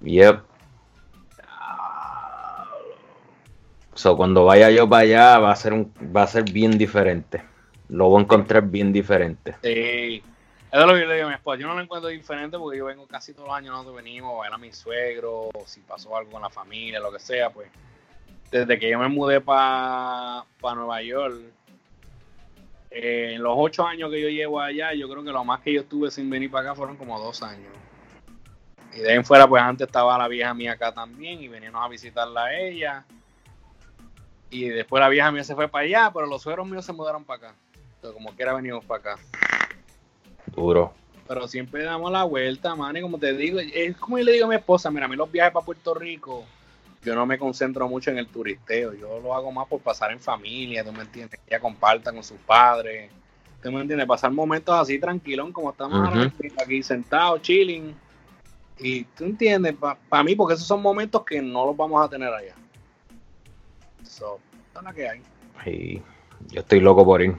Yep. 0.00 0.40
So, 3.94 4.16
cuando 4.16 4.44
vaya 4.44 4.70
yo 4.70 4.88
para 4.88 5.02
allá 5.02 5.38
va 5.38 5.52
a 5.52 5.56
ser 5.56 5.72
un, 5.72 5.92
va 6.14 6.22
a 6.22 6.26
ser 6.26 6.44
bien 6.50 6.76
diferente. 6.76 7.42
Lo 7.88 8.08
voy 8.08 8.20
a 8.20 8.24
encontrar 8.24 8.64
bien 8.64 8.92
diferente. 8.92 9.54
Sí. 9.62 10.22
Eso 10.74 10.80
es 10.80 10.86
lo 10.88 10.94
que 10.94 11.00
yo 11.02 11.06
le 11.06 11.14
digo 11.14 11.26
a 11.26 11.30
mi 11.30 11.36
esposa. 11.36 11.60
Yo 11.60 11.68
no 11.68 11.74
lo 11.74 11.80
encuentro 11.82 12.10
diferente 12.10 12.58
porque 12.58 12.78
yo 12.78 12.86
vengo 12.86 13.06
casi 13.06 13.32
todos 13.32 13.46
los 13.46 13.56
años, 13.56 13.70
nosotros 13.70 13.94
venimos 13.94 14.36
a 14.36 14.42
ver 14.42 14.52
a 14.52 14.58
mi 14.58 14.72
suegro, 14.72 15.48
o 15.54 15.64
si 15.66 15.80
pasó 15.82 16.16
algo 16.16 16.32
con 16.32 16.42
la 16.42 16.50
familia, 16.50 16.98
lo 16.98 17.12
que 17.12 17.20
sea, 17.20 17.50
pues. 17.50 17.68
Desde 18.54 18.78
que 18.78 18.88
yo 18.88 19.00
me 19.00 19.08
mudé 19.08 19.40
para 19.40 20.44
Nueva 20.62 21.02
York, 21.02 21.34
eh, 22.88 23.32
en 23.34 23.42
los 23.42 23.52
ocho 23.56 23.84
años 23.84 24.12
que 24.12 24.22
yo 24.22 24.28
llevo 24.28 24.60
allá, 24.60 24.94
yo 24.94 25.08
creo 25.08 25.24
que 25.24 25.32
lo 25.32 25.42
más 25.44 25.60
que 25.60 25.72
yo 25.72 25.80
estuve 25.80 26.08
sin 26.08 26.30
venir 26.30 26.52
para 26.52 26.70
acá 26.70 26.76
fueron 26.76 26.96
como 26.96 27.18
dos 27.18 27.42
años. 27.42 27.72
Y 28.94 29.00
de 29.00 29.10
ahí 29.10 29.16
en 29.16 29.24
fuera, 29.24 29.48
pues 29.48 29.60
antes 29.60 29.88
estaba 29.88 30.16
la 30.16 30.28
vieja 30.28 30.54
mía 30.54 30.70
acá 30.70 30.94
también 30.94 31.42
y 31.42 31.48
veníamos 31.48 31.84
a 31.84 31.88
visitarla 31.88 32.44
a 32.44 32.56
ella. 32.56 33.04
Y 34.50 34.68
después 34.68 35.00
la 35.00 35.08
vieja 35.08 35.32
mía 35.32 35.42
se 35.42 35.56
fue 35.56 35.66
para 35.66 35.86
allá, 35.86 36.12
pero 36.14 36.26
los 36.26 36.40
suegros 36.40 36.68
míos 36.68 36.84
se 36.84 36.92
mudaron 36.92 37.24
para 37.24 37.48
acá. 37.48 37.56
Entonces, 37.96 38.12
como 38.12 38.36
quiera 38.36 38.54
venimos 38.54 38.84
para 38.84 39.00
acá. 39.00 39.22
Duro. 40.46 40.94
Pero 41.26 41.48
siempre 41.48 41.82
damos 41.82 42.12
la 42.12 42.22
vuelta, 42.22 42.76
man. 42.76 42.96
Y 42.96 43.00
como 43.00 43.18
te 43.18 43.32
digo, 43.32 43.58
es 43.58 43.96
como 43.96 44.16
yo 44.16 44.22
le 44.22 44.30
digo 44.30 44.44
a 44.44 44.50
mi 44.50 44.54
esposa, 44.54 44.92
mira, 44.92 45.06
a 45.06 45.08
mí 45.08 45.16
los 45.16 45.32
viajes 45.32 45.52
para 45.52 45.66
Puerto 45.66 45.92
Rico, 45.92 46.44
yo 47.04 47.14
no 47.14 47.26
me 47.26 47.38
concentro 47.38 47.88
mucho 47.88 48.10
en 48.10 48.18
el 48.18 48.28
turisteo. 48.28 48.94
Yo 48.94 49.20
lo 49.20 49.34
hago 49.34 49.52
más 49.52 49.68
por 49.68 49.80
pasar 49.80 50.10
en 50.12 50.20
familia, 50.20 50.84
tú 50.84 50.92
me 50.92 51.02
entiendes, 51.02 51.38
que 51.40 51.54
ella 51.54 51.60
comparta 51.60 52.12
con 52.12 52.24
sus 52.24 52.38
padres. 52.38 53.10
Tú 53.62 53.70
me 53.72 53.80
entiendes, 53.80 54.06
pasar 54.06 54.30
momentos 54.30 54.74
así 54.74 54.98
tranquilón, 54.98 55.52
como 55.52 55.70
estamos 55.70 56.08
aquí 56.58 56.82
sentados, 56.82 57.42
chilling. 57.42 57.94
Y 58.78 59.04
tú 59.04 59.24
entiendes, 59.24 59.74
para 60.08 60.24
mí, 60.24 60.34
porque 60.34 60.54
esos 60.54 60.66
son 60.66 60.82
momentos 60.82 61.24
que 61.24 61.40
no 61.40 61.66
los 61.66 61.76
vamos 61.76 62.04
a 62.04 62.08
tener 62.08 62.32
allá. 62.32 62.54
So, 64.02 64.38
la 64.82 64.92
que 64.92 65.08
hay. 65.08 65.22
Y 65.66 66.02
yo 66.48 66.60
estoy 66.60 66.80
loco 66.80 67.04
por 67.04 67.22
ir. 67.22 67.34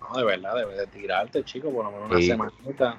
No, 0.00 0.18
de 0.18 0.24
verdad, 0.24 0.56
debes 0.56 0.76
de 0.76 0.86
tirarte, 0.86 1.44
chico, 1.44 1.70
por 1.70 1.84
lo 1.84 1.90
menos 1.90 2.10
una 2.10 2.18
Sí. 2.20 2.26
semanita. 2.28 2.96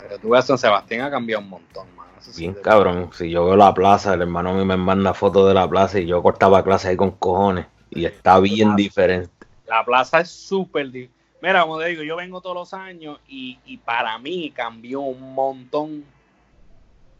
Pero 0.00 0.18
tú 0.18 0.30
ves, 0.30 0.44
San 0.44 0.58
Sebastián 0.58 1.02
ha 1.02 1.10
cambiado 1.10 1.42
un 1.42 1.50
montón, 1.50 1.94
man. 1.96 2.06
Eso 2.18 2.32
Bien 2.36 2.54
cabrón. 2.54 3.10
Si 3.12 3.30
yo 3.30 3.44
veo 3.46 3.56
la 3.56 3.72
plaza, 3.74 4.14
el 4.14 4.22
hermano 4.22 4.52
mío 4.54 4.64
me 4.64 4.76
manda 4.76 5.14
fotos 5.14 5.48
de 5.48 5.54
la 5.54 5.68
plaza 5.68 5.98
y 5.98 6.06
yo 6.06 6.22
cortaba 6.22 6.62
clase 6.62 6.88
ahí 6.88 6.96
con 6.96 7.12
cojones. 7.12 7.66
Y 7.90 8.04
está 8.04 8.38
bien 8.40 8.76
diferente. 8.76 9.30
La 9.66 9.84
plaza 9.84 10.20
es 10.20 10.30
súper 10.30 10.90
difícil. 10.90 11.14
Mira, 11.40 11.62
como 11.62 11.78
te 11.78 11.86
digo, 11.88 12.02
yo 12.02 12.16
vengo 12.16 12.40
todos 12.40 12.56
los 12.56 12.74
años 12.74 13.20
y, 13.28 13.58
y 13.66 13.76
para 13.76 14.18
mí 14.18 14.50
cambió 14.50 15.00
un 15.00 15.34
montón. 15.34 16.04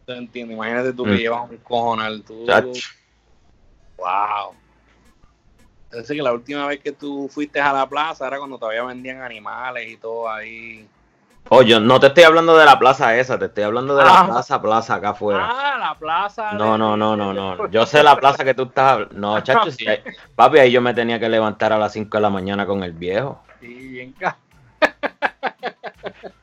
¿Te 0.05 0.17
entiendes? 0.17 0.55
Imagínate 0.55 0.93
tú 0.93 1.03
que 1.03 1.11
Mm. 1.11 1.17
llevas 1.17 1.49
un 1.49 1.57
cojonal. 1.57 2.23
Tú, 2.23 2.45
Chach. 2.45 2.83
wow. 3.97 4.55
Entonces 5.89 6.15
que 6.15 6.21
la 6.21 6.33
última 6.33 6.67
vez 6.67 6.79
que 6.81 6.91
tú 6.91 7.29
fuiste 7.29 7.61
a 7.61 7.71
la 7.71 7.87
plaza 7.87 8.27
era 8.27 8.39
cuando 8.39 8.57
todavía 8.57 8.83
vendían 8.83 9.21
animales 9.21 9.87
y 9.89 9.97
todo 9.97 10.29
ahí. 10.29 10.87
Oye, 11.49 11.79
no 11.79 11.99
te 11.99 12.07
estoy 12.07 12.23
hablando 12.23 12.57
de 12.57 12.65
la 12.65 12.77
plaza 12.77 13.15
esa, 13.15 13.39
te 13.39 13.45
estoy 13.45 13.63
hablando 13.63 13.95
de 13.95 14.03
la 14.03 14.19
Ah. 14.21 14.25
plaza, 14.25 14.61
plaza 14.61 14.95
acá 14.95 15.09
afuera. 15.09 15.47
Ah, 15.49 15.77
la 15.79 15.95
plaza. 15.95 16.51
No, 16.53 16.73
de- 16.73 16.77
no, 16.77 16.97
no, 16.97 17.15
no, 17.15 17.33
no. 17.33 17.67
Yo 17.69 17.85
sé 17.85 18.03
la 18.03 18.15
plaza 18.17 18.43
que 18.43 18.53
tú 18.53 18.63
estás 18.63 18.91
hablando. 18.93 19.15
No, 19.17 19.39
chacho, 19.41 19.71
sí. 19.71 19.87
hay- 19.87 20.03
Papi, 20.35 20.59
ahí 20.59 20.71
yo 20.71 20.81
me 20.81 20.93
tenía 20.93 21.19
que 21.19 21.29
levantar 21.29 21.71
a 21.73 21.77
las 21.77 21.93
5 21.93 22.17
de 22.17 22.21
la 22.21 22.29
mañana 22.29 22.65
con 22.65 22.83
el 22.83 22.91
viejo. 22.93 23.41
Sí, 23.61 23.73
bien 23.73 24.13
ca- 24.13 24.37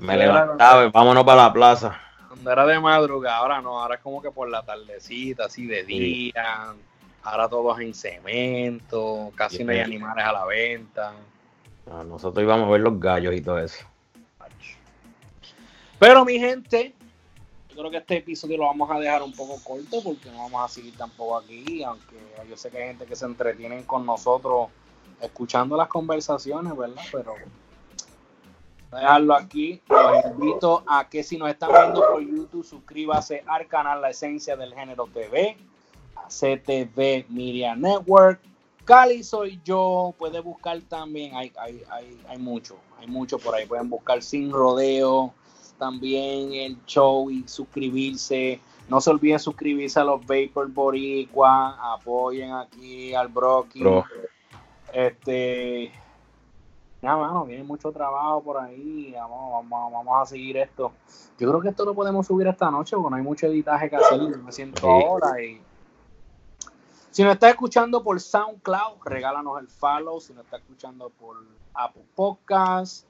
Me 0.00 0.16
levantaba 0.16 0.84
y 0.86 0.90
vámonos 0.90 1.24
para 1.24 1.42
la 1.42 1.52
plaza. 1.52 1.98
Cuando 2.28 2.50
era 2.50 2.66
de 2.66 2.80
madrugada, 2.80 3.36
ahora 3.36 3.60
no, 3.60 3.80
ahora 3.80 3.96
es 3.96 4.00
como 4.00 4.20
que 4.22 4.30
por 4.30 4.48
la 4.48 4.62
tardecita, 4.62 5.44
así 5.44 5.66
de 5.66 5.84
Sí. 5.84 5.98
día. 6.34 6.74
Ahora 7.24 7.48
todo 7.48 7.72
es 7.78 7.86
en 7.86 7.94
cemento, 7.94 9.30
casi 9.36 9.62
no 9.62 9.70
hay 9.70 9.78
Sí. 9.78 9.84
animales 9.84 10.24
a 10.24 10.32
la 10.32 10.44
venta. 10.44 11.12
Ah, 11.88 12.02
Nosotros 12.04 12.42
íbamos 12.42 12.66
a 12.68 12.72
ver 12.72 12.80
los 12.80 12.98
gallos 12.98 13.32
y 13.34 13.40
todo 13.42 13.58
eso. 13.60 13.84
Pero 16.02 16.24
mi 16.24 16.36
gente, 16.36 16.96
yo 17.68 17.76
creo 17.76 17.88
que 17.92 17.98
este 17.98 18.16
episodio 18.16 18.58
lo 18.58 18.64
vamos 18.64 18.90
a 18.90 18.98
dejar 18.98 19.22
un 19.22 19.32
poco 19.32 19.54
corto 19.62 20.02
porque 20.02 20.32
no 20.32 20.38
vamos 20.38 20.64
a 20.64 20.66
seguir 20.66 20.96
tampoco 20.96 21.36
aquí, 21.36 21.84
aunque 21.84 22.16
yo 22.50 22.56
sé 22.56 22.70
que 22.70 22.78
hay 22.78 22.88
gente 22.88 23.06
que 23.06 23.14
se 23.14 23.24
entretienen 23.24 23.84
con 23.84 24.04
nosotros 24.04 24.66
escuchando 25.20 25.76
las 25.76 25.86
conversaciones, 25.86 26.76
¿verdad? 26.76 27.04
Pero 27.12 27.34
dejarlo 28.90 29.32
aquí. 29.32 29.80
Los 29.88 30.24
invito 30.24 30.82
a 30.88 31.08
que 31.08 31.22
si 31.22 31.38
nos 31.38 31.48
están 31.50 31.70
viendo 31.70 32.00
por 32.00 32.20
YouTube, 32.20 32.64
suscríbase 32.64 33.44
al 33.46 33.68
canal 33.68 34.02
La 34.02 34.10
Esencia 34.10 34.56
del 34.56 34.74
Género 34.74 35.06
TV, 35.06 35.56
a 36.16 36.26
CTV 36.26 37.26
Media 37.28 37.76
Network. 37.76 38.40
Cali 38.84 39.22
soy 39.22 39.60
yo, 39.64 40.12
puede 40.18 40.40
buscar 40.40 40.80
también, 40.80 41.36
hay, 41.36 41.52
hay, 41.56 41.84
hay, 41.88 42.20
hay 42.26 42.38
mucho, 42.38 42.76
hay 42.98 43.06
mucho 43.06 43.38
por 43.38 43.54
ahí, 43.54 43.66
pueden 43.66 43.88
buscar 43.88 44.20
Sin 44.20 44.50
Rodeo, 44.50 45.32
también 45.82 46.52
el 46.54 46.84
show 46.86 47.28
y 47.28 47.42
suscribirse. 47.48 48.60
No 48.88 49.00
se 49.00 49.10
olviden 49.10 49.40
suscribirse 49.40 49.98
a 49.98 50.04
los 50.04 50.20
Vapor 50.20 50.68
Boricua, 50.70 51.94
apoyen 51.94 52.52
aquí 52.52 53.12
al 53.16 53.26
Brocky. 53.26 53.80
Bro. 53.80 54.04
Este, 54.92 55.90
nada, 57.00 57.16
mano, 57.16 57.46
viene 57.46 57.64
mucho 57.64 57.90
trabajo 57.90 58.44
por 58.44 58.58
ahí. 58.58 59.12
Vamos, 59.12 59.64
vamos, 59.68 59.92
vamos 59.92 60.22
a 60.22 60.26
seguir 60.26 60.56
esto. 60.56 60.92
Yo 61.36 61.48
creo 61.48 61.60
que 61.60 61.70
esto 61.70 61.84
lo 61.84 61.94
podemos 61.96 62.28
subir 62.28 62.46
esta 62.46 62.70
noche 62.70 62.94
porque 62.94 63.10
no 63.10 63.16
hay 63.16 63.22
mucho 63.22 63.48
editaje 63.48 63.90
que 63.90 63.96
hacer. 63.96 64.20
Yo 64.20 64.38
me 64.38 64.52
siento 64.52 64.80
Sí. 64.82 64.86
ahora 64.86 65.42
y. 65.42 65.60
Si 67.10 67.24
nos 67.24 67.32
está 67.34 67.50
escuchando 67.50 68.04
por 68.04 68.20
SoundCloud, 68.20 69.02
regálanos 69.04 69.60
el 69.60 69.66
follow. 69.66 70.20
Si 70.20 70.32
nos 70.32 70.44
está 70.44 70.58
escuchando 70.58 71.10
por 71.10 71.38
Apple 71.74 72.04
Podcast, 72.14 73.04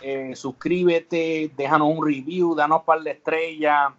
eh, 0.00 0.34
suscríbete, 0.36 1.52
déjanos 1.56 1.88
un 1.88 2.04
review, 2.04 2.54
danos 2.54 2.82
par 2.82 3.00
de 3.00 3.12
estrellas. 3.12 3.92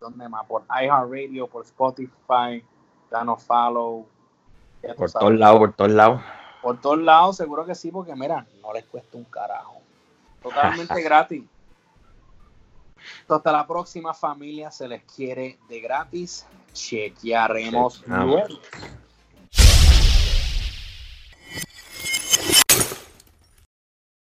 ¿Dónde 0.00 0.28
más? 0.28 0.46
Por 0.46 0.62
iHeartRadio, 0.68 1.46
por 1.48 1.64
Spotify, 1.64 2.64
danos 3.10 3.42
follow. 3.42 4.06
Por 4.96 5.10
todos 5.10 5.34
lados, 5.34 5.58
por 5.58 5.72
todos 5.72 5.90
lados. 5.90 6.20
Por 6.62 6.80
todos 6.80 6.98
lados, 6.98 7.36
seguro 7.36 7.64
que 7.66 7.74
sí, 7.74 7.90
porque 7.90 8.14
mira, 8.14 8.46
no 8.62 8.72
les 8.72 8.84
cuesta 8.84 9.16
un 9.16 9.24
carajo. 9.24 9.80
Totalmente 10.42 11.02
gratis. 11.02 11.44
Hasta 13.28 13.52
la 13.52 13.66
próxima 13.66 14.14
familia, 14.14 14.70
se 14.70 14.88
les 14.88 15.02
quiere 15.04 15.58
de 15.68 15.80
gratis. 15.80 16.46
Chequearemos 16.72 18.06
luego. 18.06 18.42